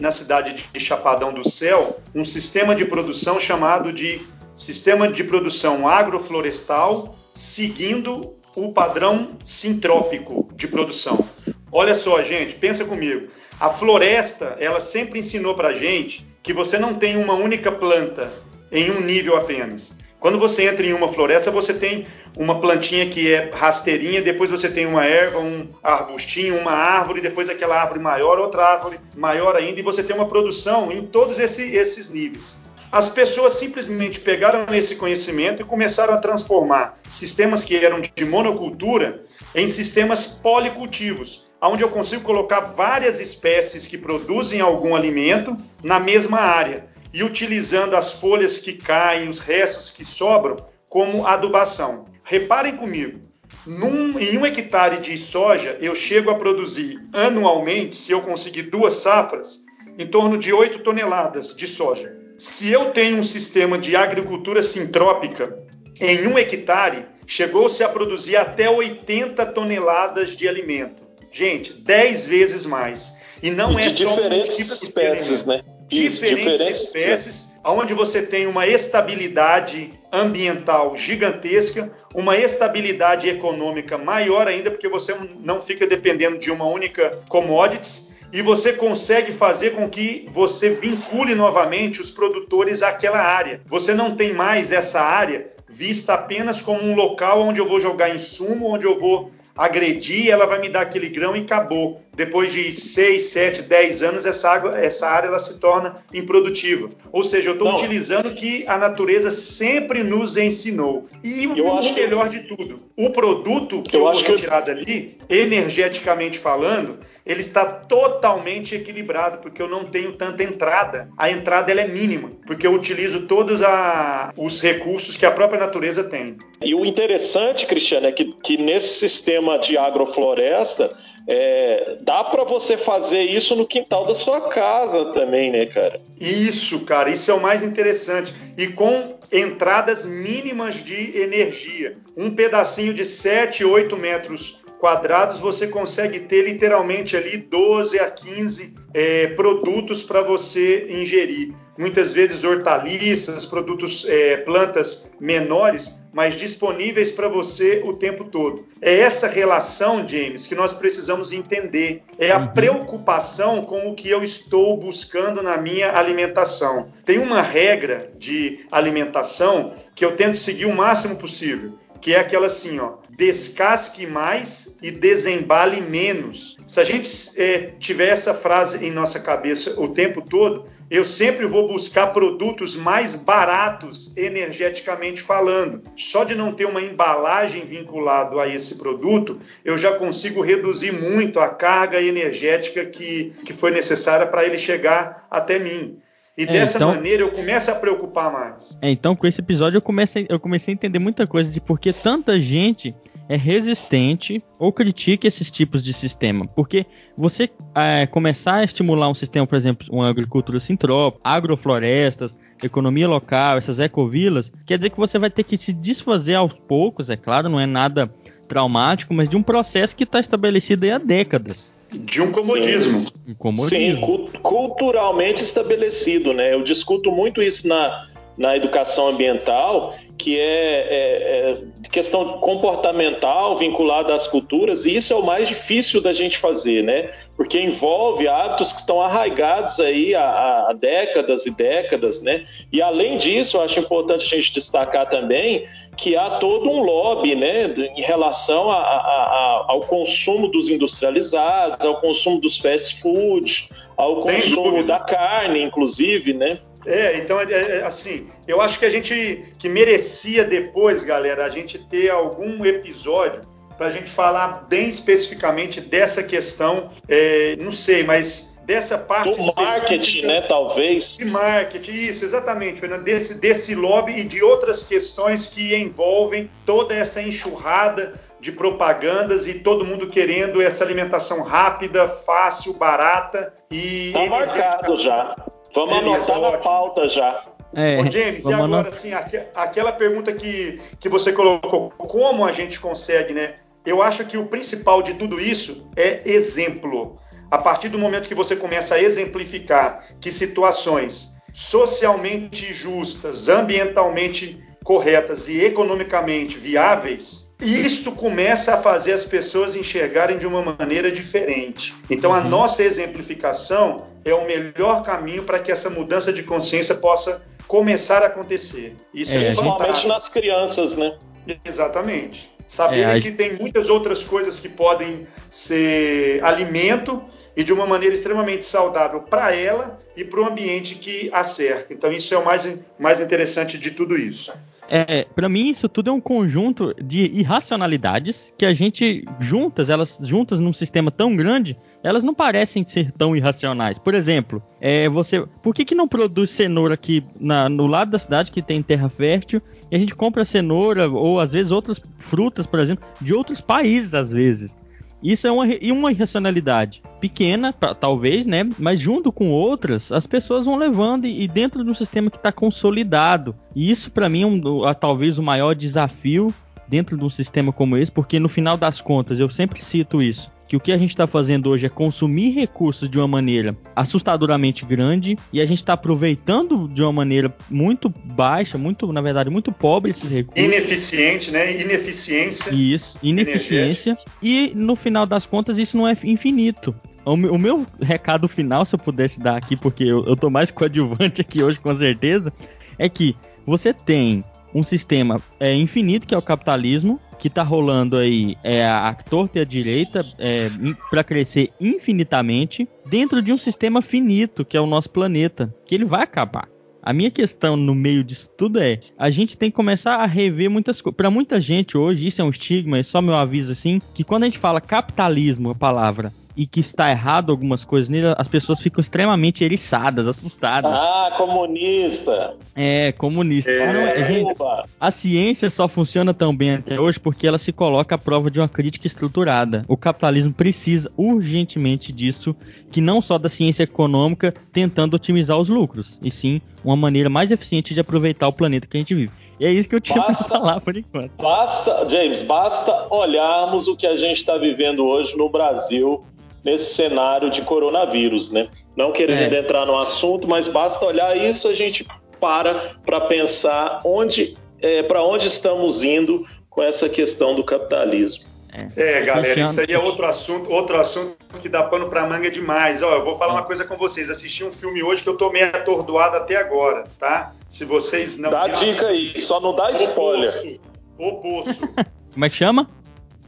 [0.00, 4.22] na cidade de Chapadão do Céu um sistema de produção chamado de
[4.62, 11.26] sistema de produção agroflorestal seguindo o padrão sintrópico de produção.
[11.70, 13.28] Olha só, gente, pensa comigo.
[13.58, 18.30] A floresta, ela sempre ensinou para gente que você não tem uma única planta
[18.70, 19.96] em um nível apenas.
[20.20, 22.06] Quando você entra em uma floresta, você tem
[22.36, 27.48] uma plantinha que é rasteirinha, depois você tem uma erva, um arbustinho, uma árvore, depois
[27.48, 31.74] aquela árvore maior, outra árvore maior ainda, e você tem uma produção em todos esse,
[31.74, 32.62] esses níveis.
[32.92, 39.24] As pessoas simplesmente pegaram esse conhecimento e começaram a transformar sistemas que eram de monocultura
[39.54, 46.38] em sistemas policultivos, onde eu consigo colocar várias espécies que produzem algum alimento na mesma
[46.38, 46.84] área
[47.14, 52.04] e utilizando as folhas que caem, os restos que sobram, como adubação.
[52.22, 53.20] Reparem comigo,
[53.66, 58.96] num, em um hectare de soja, eu chego a produzir anualmente, se eu conseguir duas
[58.96, 59.64] safras,
[59.98, 62.21] em torno de 8 toneladas de soja.
[62.36, 65.56] Se eu tenho um sistema de agricultura sintrópica,
[66.00, 71.02] em um hectare, chegou-se a produzir até 80 toneladas de alimento.
[71.30, 73.16] Gente, 10 vezes mais.
[73.42, 75.62] E não e é de só diferentes tipo espécies, né?
[75.90, 84.46] Isso, diferentes, diferentes espécies, onde você tem uma estabilidade ambiental gigantesca, uma estabilidade econômica maior
[84.46, 89.88] ainda, porque você não fica dependendo de uma única commodities e você consegue fazer com
[89.88, 93.60] que você vincule novamente os produtores àquela área.
[93.66, 98.14] Você não tem mais essa área vista apenas como um local onde eu vou jogar
[98.14, 102.00] insumo, onde eu vou agredir, ela vai me dar aquele grão e acabou.
[102.14, 106.90] Depois de 6, 7, 10 anos, essa, água, essa área ela se torna improdutiva.
[107.10, 111.08] Ou seja, eu estou utilizando o que a natureza sempre nos ensinou.
[111.22, 112.38] E eu o melhor que...
[112.38, 114.74] de tudo, o produto que eu, eu vou retirar que...
[114.74, 121.08] dali, energeticamente falando, ele está totalmente equilibrado, porque eu não tenho tanta entrada.
[121.16, 125.60] A entrada ela é mínima, porque eu utilizo todos a, os recursos que a própria
[125.60, 126.36] natureza tem.
[126.60, 130.92] E o interessante, Cristiano, é que, que nesse sistema de agrofloresta,
[131.26, 136.00] é, dá para você fazer isso no quintal da sua casa também, né, cara?
[136.20, 138.34] Isso, cara, isso é o mais interessante.
[138.56, 141.96] E com entradas mínimas de energia.
[142.16, 148.74] Um pedacinho de 7, 8 metros quadrados, você consegue ter literalmente ali 12 a 15
[148.92, 151.54] é, produtos para você ingerir.
[151.78, 158.66] Muitas vezes hortaliças, produtos, é, plantas menores, mas disponíveis para você o tempo todo.
[158.80, 162.02] É essa relação, James, que nós precisamos entender.
[162.18, 162.48] É a uhum.
[162.48, 166.88] preocupação com o que eu estou buscando na minha alimentação.
[167.04, 172.46] Tem uma regra de alimentação que eu tento seguir o máximo possível que é aquela
[172.46, 176.56] assim, ó, descasque mais e desembale menos.
[176.66, 177.08] Se a gente
[177.40, 182.74] é, tiver essa frase em nossa cabeça o tempo todo, eu sempre vou buscar produtos
[182.74, 185.84] mais baratos energeticamente falando.
[185.96, 191.38] Só de não ter uma embalagem vinculado a esse produto, eu já consigo reduzir muito
[191.38, 196.02] a carga energética que, que foi necessária para ele chegar até mim.
[196.36, 198.78] E é, dessa então, maneira eu começo a preocupar mais.
[198.80, 201.78] É, então, com esse episódio, eu comecei, eu comecei a entender muita coisa de por
[201.78, 202.94] que tanta gente
[203.28, 206.46] é resistente ou critica esses tipos de sistema.
[206.46, 213.08] Porque você é, começar a estimular um sistema, por exemplo, uma agricultura sintrópica, agroflorestas, economia
[213.08, 217.16] local, essas ecovilas, quer dizer que você vai ter que se desfazer aos poucos, é
[217.16, 218.12] claro, não é nada
[218.48, 221.71] traumático, mas de um processo que está estabelecido há décadas.
[221.92, 223.06] De um comodismo.
[223.06, 223.68] Sim, um comodismo.
[223.68, 226.52] Sim culturalmente estabelecido, né?
[226.52, 231.56] Eu discuto muito isso na, na educação ambiental, que é, é, é,
[231.90, 237.10] questão comportamental vinculada às culturas, e isso é o mais difícil da gente fazer, né?
[237.36, 242.42] Porque envolve hábitos que estão arraigados aí há, há décadas e décadas, né?
[242.72, 245.66] E além disso, eu acho importante a gente destacar também
[245.96, 247.66] que há todo um lobby, né,
[247.96, 254.20] em relação a, a, a, ao consumo dos industrializados, ao consumo dos fast foods, ao
[254.20, 256.58] consumo da carne, inclusive, né?
[256.84, 261.50] É, então, é, é, assim, eu acho que a gente que merecia depois, galera, a
[261.50, 263.40] gente ter algum episódio
[263.76, 266.90] para a gente falar bem especificamente dessa questão.
[267.08, 271.16] É, não sei, mas dessa parte do marketing, né, talvez.
[271.16, 276.94] De marketing, isso, exatamente, Fernando, desse, desse lobby e de outras questões que envolvem toda
[276.94, 284.10] essa enxurrada de propagandas e todo mundo querendo essa alimentação rápida, fácil, barata e.
[284.12, 285.36] Tá marcado já.
[285.74, 286.52] Vamos Beleza, anotar ótimo.
[286.52, 287.44] na pauta já.
[287.74, 289.12] É, Ô, James, e agora assim,
[289.54, 293.54] aquela pergunta que, que você colocou, como a gente consegue, né?
[293.84, 297.16] Eu acho que o principal de tudo isso é exemplo.
[297.50, 305.48] A partir do momento que você começa a exemplificar que situações socialmente justas, ambientalmente corretas
[305.48, 311.94] e economicamente viáveis, isto começa a fazer as pessoas enxergarem de uma maneira diferente.
[312.10, 312.48] Então, a uhum.
[312.48, 318.26] nossa exemplificação é o melhor caminho para que essa mudança de consciência possa começar a
[318.26, 318.94] acontecer.
[319.14, 321.16] Isso é, é principalmente nas crianças, né?
[321.64, 322.50] Exatamente.
[322.66, 327.22] Saberem é, que tem muitas outras coisas que podem ser alimento
[327.56, 331.92] e de uma maneira extremamente saudável para ela e para o ambiente que a cerca.
[331.92, 334.52] Então, isso é o mais, mais interessante de tudo isso.
[334.94, 340.18] É, para mim isso tudo é um conjunto de irracionalidades que a gente juntas, elas
[340.20, 343.96] juntas num sistema tão grande, elas não parecem ser tão irracionais.
[343.96, 348.18] Por exemplo, é, você, por que, que não produz cenoura aqui na, no lado da
[348.18, 352.66] cidade que tem terra fértil e a gente compra cenoura ou às vezes outras frutas,
[352.66, 354.76] por exemplo, de outros países às vezes?
[355.22, 358.68] Isso é uma, uma irracionalidade pequena, pra, talvez, né?
[358.78, 362.36] Mas junto com outras, as pessoas vão levando e, e dentro de um sistema que
[362.36, 363.54] está consolidado.
[363.74, 366.52] E isso, para mim, é um, é, talvez o maior desafio
[366.88, 370.50] dentro de um sistema como esse, porque no final das contas, eu sempre cito isso
[370.72, 374.86] que o que a gente está fazendo hoje é consumir recursos de uma maneira assustadoramente
[374.86, 379.70] grande e a gente está aproveitando de uma maneira muito baixa, muito, na verdade, muito
[379.70, 380.64] pobre esses recursos.
[380.64, 381.78] Ineficiente, né?
[381.78, 382.70] Ineficiência.
[382.72, 384.16] Isso, ineficiência.
[384.42, 386.94] E no final das contas, isso não é infinito.
[387.26, 391.42] O meu recado final, se eu pudesse dar aqui, porque eu, eu tô mais coadjuvante
[391.42, 392.50] aqui hoje, com certeza,
[392.98, 394.42] é que você tem
[394.74, 399.58] um sistema é, infinito, que é o capitalismo, que tá rolando aí é a torta
[399.58, 400.70] e a direita é,
[401.10, 406.04] para crescer infinitamente dentro de um sistema finito, que é o nosso planeta, que ele
[406.04, 406.68] vai acabar.
[407.02, 410.70] A minha questão no meio disso tudo é: a gente tem que começar a rever
[410.70, 411.16] muitas coisas.
[411.16, 414.44] Para muita gente hoje, isso é um estigma, é só meu aviso assim, que quando
[414.44, 418.80] a gente fala capitalismo, a palavra, e que está errado algumas coisas nele, as pessoas
[418.80, 420.92] ficam extremamente eriçadas, assustadas.
[420.92, 422.54] Ah, comunista!
[422.74, 423.70] É, comunista.
[423.70, 424.54] É, gente,
[425.00, 428.60] a ciência só funciona tão bem até hoje porque ela se coloca à prova de
[428.60, 429.84] uma crítica estruturada.
[429.88, 432.54] O capitalismo precisa urgentemente disso,
[432.90, 437.50] que não só da ciência econômica tentando otimizar os lucros, e sim uma maneira mais
[437.50, 439.42] eficiente de aproveitar o planeta que a gente vive.
[439.60, 441.30] E é isso que eu tinha para falar por enquanto.
[441.40, 446.24] Basta, James, basta olharmos o que a gente está vivendo hoje no Brasil
[446.64, 448.68] nesse cenário de coronavírus, né?
[448.96, 449.58] Não querendo é.
[449.58, 452.06] entrar no assunto, mas basta olhar isso, a gente
[452.40, 458.52] para para pensar onde, é, para onde estamos indo com essa questão do capitalismo.
[458.96, 462.50] É, é galera, isso aí é outro assunto, outro assunto que dá pano para manga
[462.50, 463.02] demais.
[463.02, 464.30] Ó, eu vou falar uma coisa com vocês.
[464.30, 467.52] Assisti um filme hoje que eu tô meio atordoado até agora, tá?
[467.68, 470.80] Se vocês não Dá dica aí, só não dá spoiler.
[471.18, 471.86] O Poço.
[472.32, 472.88] Como é que chama?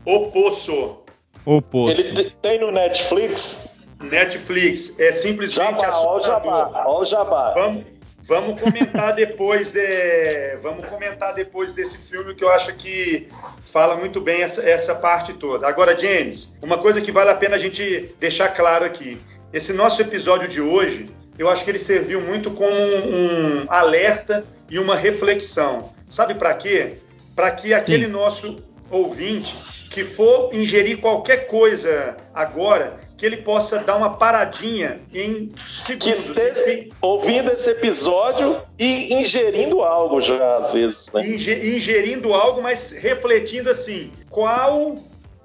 [0.05, 1.04] O Poço.
[1.45, 2.01] O Poço.
[2.01, 3.75] Ele tem no Netflix?
[4.01, 4.99] Netflix.
[4.99, 7.53] É simplesmente jabá, Ó o jabá, ó o jabá.
[7.55, 7.85] Vamos,
[8.23, 13.29] vamos comentar depois é, vamos comentar depois desse filme que eu acho que
[13.63, 15.67] fala muito bem essa, essa parte toda.
[15.67, 19.21] Agora, James, uma coisa que vale a pena a gente deixar claro aqui.
[19.53, 24.45] Esse nosso episódio de hoje, eu acho que ele serviu muito como um, um alerta
[24.71, 25.93] e uma reflexão.
[26.09, 26.95] Sabe para quê?
[27.37, 28.13] Para que aquele Sim.
[28.13, 35.53] nosso ouvinte que for ingerir qualquer coisa agora, que ele possa dar uma paradinha em
[35.73, 36.05] segundos.
[36.05, 41.13] Que esteja ouvindo esse episódio e ingerindo algo já, às vezes.
[41.13, 41.25] Né?
[41.25, 44.97] Ingerindo algo, mas refletindo assim, qual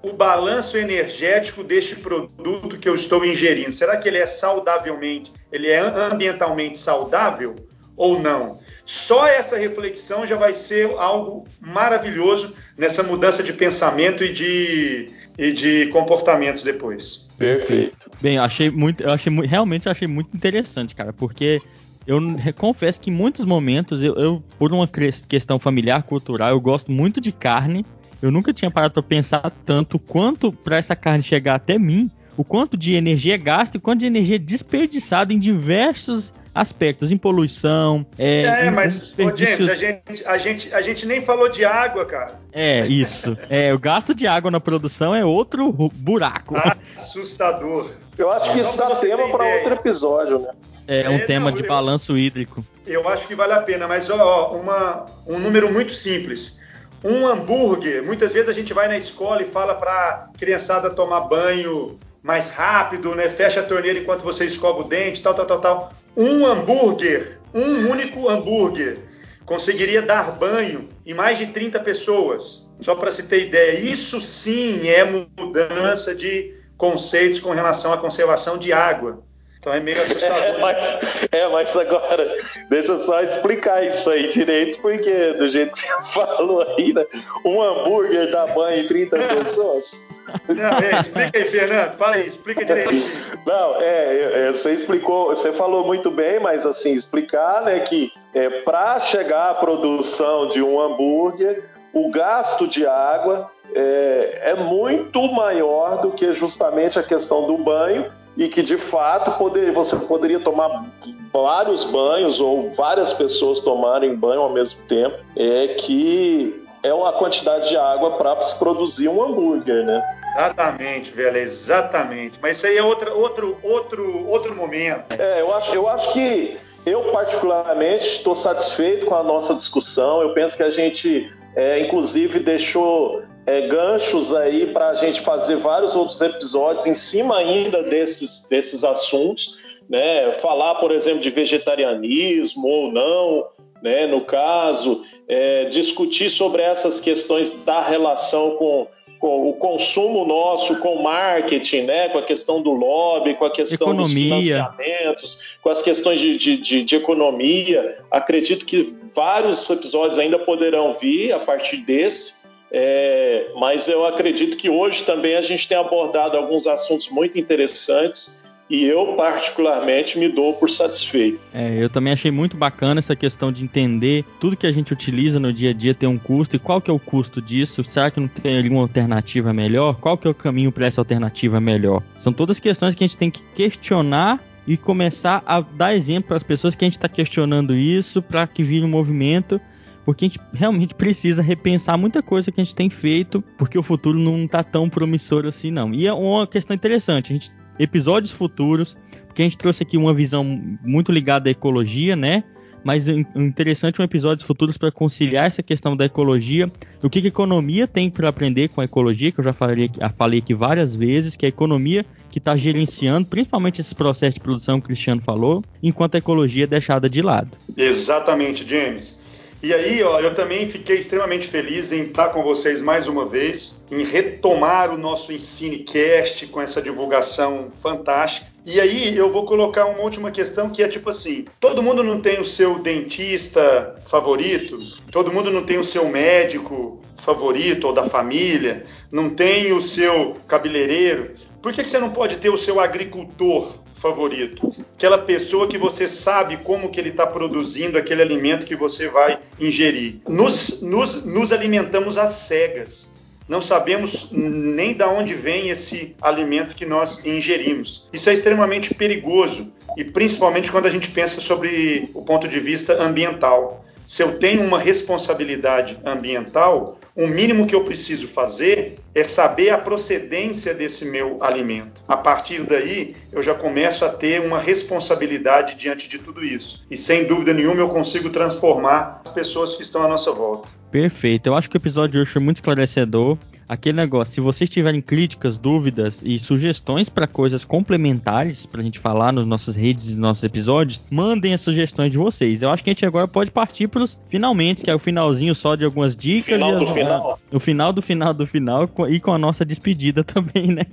[0.02, 3.72] o balanço energético deste produto que eu estou ingerindo?
[3.72, 7.56] Será que ele é saudavelmente, ele é ambientalmente saudável
[7.96, 8.58] ou não?
[8.90, 15.52] Só essa reflexão já vai ser algo maravilhoso nessa mudança de pensamento e de, e
[15.52, 17.30] de comportamentos depois.
[17.38, 18.10] Perfeito.
[18.20, 21.62] Bem, eu achei muito, eu achei realmente achei muito interessante, cara, porque
[22.08, 22.20] eu
[22.58, 24.90] confesso que em muitos momentos eu, eu, por uma
[25.28, 27.86] questão familiar, cultural, eu gosto muito de carne.
[28.20, 32.44] Eu nunca tinha parado para pensar tanto quanto para essa carne chegar até mim, o
[32.44, 37.18] quanto de energia é gasto e quanto de energia é desperdiçada em diversos aspectos em
[37.18, 38.06] poluição.
[38.18, 39.56] É, é em mas, desperdício...
[39.64, 42.40] ô James, a gente, a, gente, a gente nem falou de água, cara.
[42.52, 43.38] É, isso.
[43.50, 46.56] É, o gasto de água na produção é outro buraco.
[46.96, 47.92] Assustador.
[48.18, 50.50] Eu acho que isso dá tema para outro episódio, né?
[50.88, 52.66] É, um É, tema não, de eu- balanço hídrico.
[52.86, 56.60] Eu acho que vale a pena, mas ó, uma, um número muito simples.
[57.04, 61.98] Um hambúrguer, muitas vezes a gente vai na escola e fala para criançada tomar banho
[62.22, 63.30] mais rápido, né?
[63.30, 65.94] Fecha a torneira enquanto você escova o dente, tal, tal, tal, tal.
[66.16, 68.98] Um hambúrguer, um único hambúrguer,
[69.46, 72.70] conseguiria dar banho em mais de 30 pessoas.
[72.80, 78.58] Só para se ter ideia, isso sim é mudança de conceitos com relação à conservação
[78.58, 79.24] de água.
[79.60, 80.38] Então é meio assustador.
[80.38, 81.00] É, mas,
[81.32, 82.38] é, mas agora,
[82.70, 87.06] deixa eu só explicar isso aí direito, porque do jeito que você falou aí, né?
[87.44, 90.10] Um hambúrguer dá banho em 30 pessoas.
[90.48, 91.94] Não, é, explica aí, Fernando.
[91.94, 93.04] Fala aí, explica direitinho.
[93.46, 98.50] Não, é, é, você explicou, você falou muito bem, mas assim, explicar né, que é,
[98.62, 106.02] para chegar à produção de um hambúrguer, o gasto de água é, é muito maior
[106.02, 110.86] do que justamente a questão do banho e que de fato poder, você poderia tomar
[111.32, 117.70] vários banhos ou várias pessoas tomarem banho ao mesmo tempo, é que é uma quantidade
[117.70, 120.02] de água para se produzir um hambúrguer, né?
[120.34, 122.40] Exatamente, velho, exatamente.
[122.42, 125.12] Mas isso aí é outra, outro, outro, outro momento.
[125.12, 130.22] É, eu acho, eu acho que eu particularmente estou satisfeito com a nossa discussão.
[130.22, 135.56] Eu penso que a gente, é, inclusive, deixou é, ganchos aí para a gente fazer
[135.56, 139.58] vários outros episódios em cima ainda desses, desses assuntos,
[139.90, 140.34] né?
[140.34, 143.48] Falar, por exemplo, de vegetarianismo ou não,
[143.82, 144.06] né?
[144.06, 148.88] No caso, é, discutir sobre essas questões da relação com
[149.18, 153.52] com o consumo nosso, com o marketing, né, com a questão do lobby, com a
[153.52, 154.06] questão Economia.
[154.06, 157.98] dos financiamentos, com as questões de, de, de, de economia.
[158.10, 164.70] Acredito que vários episódios ainda poderão vir a partir desse, é, mas eu acredito que
[164.70, 170.54] hoje também a gente tem abordado alguns assuntos muito interessantes e eu, particularmente, me dou
[170.54, 171.40] por satisfeito.
[171.52, 175.40] É, eu também achei muito bacana essa questão de entender tudo que a gente utiliza
[175.40, 177.84] no dia a dia tem um custo e qual que é o custo disso?
[177.84, 179.96] Será que não tem alguma alternativa melhor?
[179.96, 182.04] Qual que é o caminho para essa alternativa melhor?
[182.20, 186.38] São todas questões que a gente tem que questionar e começar a dar exemplo para
[186.38, 189.60] as pessoas que a gente está questionando isso para que vire um movimento
[190.06, 193.84] porque a gente realmente precisa repensar muita coisa que a gente tem feito, porque o
[193.84, 195.94] futuro não está tão promissor assim não.
[195.94, 198.98] E é uma questão interessante, a gente episódios futuros,
[199.28, 200.44] porque a gente trouxe aqui uma visão
[200.84, 202.44] muito ligada à ecologia, né?
[202.84, 206.72] Mas interessante é um episódios futuros para conciliar essa questão da ecologia,
[207.04, 209.92] o que, que a economia tem para aprender com a ecologia, que eu já falei,
[210.18, 214.80] falei aqui várias vezes, que a economia que está gerenciando, principalmente esses processos de produção
[214.80, 217.52] que o Cristiano falou, enquanto a ecologia é deixada de lado.
[217.76, 219.19] Exatamente, James.
[219.62, 223.86] E aí, ó, eu também fiquei extremamente feliz em estar com vocês mais uma vez,
[223.92, 228.48] em retomar o nosso EnsineCast com essa divulgação fantástica.
[228.66, 232.22] E aí eu vou colocar uma última questão que é tipo assim: todo mundo não
[232.22, 234.80] tem o seu dentista favorito,
[235.12, 240.38] todo mundo não tem o seu médico favorito ou da família, não tem o seu
[240.48, 241.34] cabeleireiro.
[241.62, 244.74] Por que, que você não pode ter o seu agricultor favorito?
[244.96, 249.40] Aquela pessoa que você sabe como que ele está produzindo aquele alimento que você vai
[249.60, 250.18] ingerir.
[250.28, 253.14] Nos, nos, nos alimentamos às cegas.
[253.48, 258.08] Não sabemos nem de onde vem esse alimento que nós ingerimos.
[258.14, 263.02] Isso é extremamente perigoso e principalmente quando a gente pensa sobre o ponto de vista
[263.02, 263.84] ambiental.
[264.06, 269.78] Se eu tenho uma responsabilidade ambiental, o mínimo que eu preciso fazer é saber a
[269.78, 272.02] procedência desse meu alimento.
[272.08, 276.86] A partir daí, eu já começo a ter uma responsabilidade diante de tudo isso.
[276.90, 280.70] E sem dúvida nenhuma, eu consigo transformar as pessoas que estão à nossa volta.
[280.90, 281.48] Perfeito.
[281.48, 283.38] Eu acho que o episódio de hoje foi muito esclarecedor.
[283.70, 288.98] Aquele negócio, se vocês tiverem críticas, dúvidas e sugestões para coisas complementares para a gente
[288.98, 292.64] falar nas nossas redes e nos nossos episódios, mandem as sugestões de vocês.
[292.64, 295.54] Eu acho que a gente agora pode partir para os finalmente, que é o finalzinho
[295.54, 296.56] só de algumas dicas.
[296.56, 297.40] Final e do as- final.
[297.52, 300.84] O final do final do final e com a nossa despedida também, né?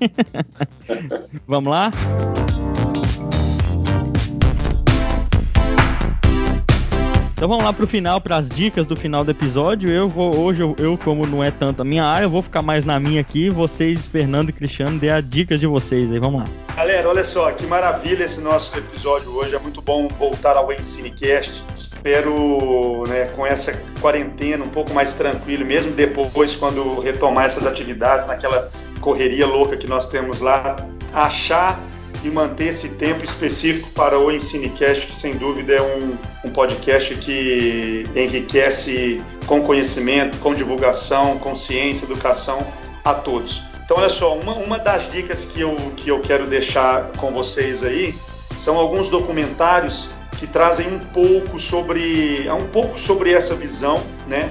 [1.49, 1.91] Vamos lá?
[7.37, 9.91] Então vamos lá pro final, para as dicas do final do episódio.
[9.91, 12.63] Eu vou hoje, eu, eu, como não é tanto a minha área, eu vou ficar
[12.63, 13.51] mais na minha aqui.
[13.51, 16.19] Vocês, Fernando e Cristiano, dê as dicas de vocês aí.
[16.19, 16.47] Vamos lá.
[16.75, 19.55] Galera, olha só, que maravilha esse nosso episódio hoje.
[19.55, 21.63] É muito bom voltar ao EnsineCast.
[21.75, 28.27] Espero, né, com essa quarentena um pouco mais tranquilo, mesmo depois, quando retomar essas atividades,
[28.27, 28.71] naquela
[29.03, 30.75] correria louca que nós temos lá,
[31.13, 31.79] achar
[32.25, 36.17] e manter esse tempo específico para o Ensinecast, que sem dúvida é um,
[36.49, 42.67] um podcast que enriquece com conhecimento, com divulgação, com ciência, educação
[43.05, 43.63] a todos.
[43.85, 47.85] Então, olha só, uma, uma das dicas que eu, que eu quero deixar com vocês
[47.85, 48.15] aí
[48.57, 50.09] são alguns documentários
[50.39, 54.51] que trazem um pouco sobre um pouco sobre essa visão, né?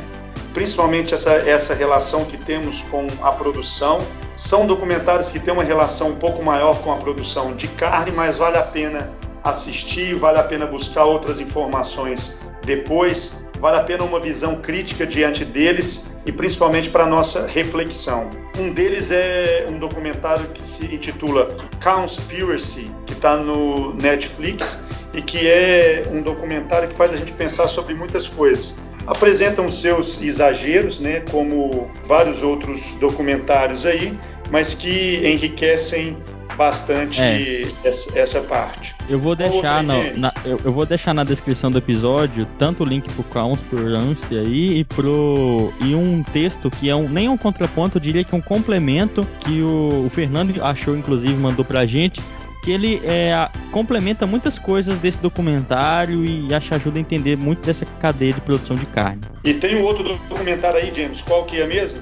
[0.54, 4.00] Principalmente essa, essa relação que temos com a produção.
[4.46, 8.38] São documentários que têm uma relação um pouco maior com a produção de carne, mas
[8.38, 9.10] vale a pena
[9.44, 15.44] assistir, vale a pena buscar outras informações depois, vale a pena uma visão crítica diante
[15.44, 18.30] deles e principalmente para nossa reflexão.
[18.56, 21.48] Um deles é um documentário que se intitula
[21.84, 24.86] Conspiracy, que está no Netflix
[25.16, 28.84] e que é um documentário que faz a gente pensar sobre muitas coisas.
[29.08, 34.18] Apresentam seus exageros, né, como vários outros documentários aí,
[34.52, 36.18] mas que enriquecem
[36.56, 37.68] bastante é.
[37.84, 38.96] essa, essa, parte.
[39.10, 42.86] Eu vou deixar na, na eu, eu, vou deixar na descrição do episódio tanto o
[42.86, 47.98] link pro Conspiracy aí e pro e um texto que é um nem um contraponto,
[47.98, 52.22] eu diria que é um complemento que o, o Fernando achou inclusive mandou pra gente
[52.66, 57.86] que ele é, complementa muitas coisas desse documentário e acho ajuda a entender muito dessa
[57.86, 59.22] cadeia de produção de carne.
[59.44, 62.02] E tem um outro documentário aí, James, qual que é mesmo?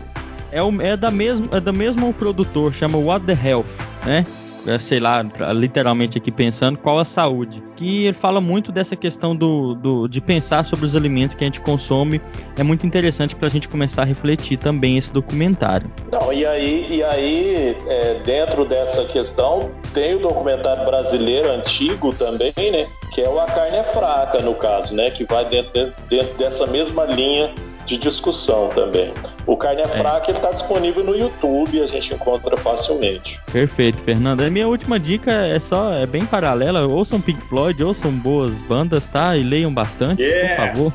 [0.53, 3.65] É, o, é da mesmo é do mesmo produtor, chama What the Health,
[4.05, 4.23] né?
[4.65, 5.21] É, sei lá,
[5.53, 7.61] literalmente aqui pensando, qual a saúde.
[7.75, 11.47] Que ele fala muito dessa questão do, do de pensar sobre os alimentos que a
[11.47, 12.21] gente consome.
[12.57, 15.91] É muito interessante para a gente começar a refletir também esse documentário.
[16.09, 22.53] Não, e aí, e aí é, dentro dessa questão, tem o documentário brasileiro antigo também,
[22.55, 22.87] né?
[23.11, 25.11] Que é o A Carne é Fraca, no caso, né?
[25.11, 27.53] Que vai dentro, dentro dessa mesma linha
[27.85, 29.13] de discussão também.
[29.45, 29.87] O Carne é, é.
[29.87, 33.39] Fraca está disponível no YouTube, a gente encontra facilmente.
[33.51, 34.41] Perfeito, Fernando.
[34.41, 36.85] A minha última dica é só é bem paralela.
[36.87, 39.35] Ouçam Pink Floyd, ouçam boas bandas, tá?
[39.35, 40.71] E leiam bastante, yeah.
[40.71, 40.93] por favor.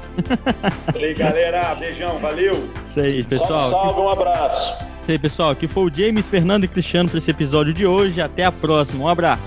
[0.94, 1.74] Isso aí, galera.
[1.74, 2.68] Beijão, valeu.
[2.86, 3.58] Isso aí, pessoal.
[3.58, 4.84] Salve, salve um abraço.
[5.02, 5.50] Isso aí, pessoal.
[5.50, 8.20] Aqui foi o James, Fernando e Cristiano para esse episódio de hoje.
[8.20, 9.04] Até a próxima.
[9.04, 9.42] Um abraço.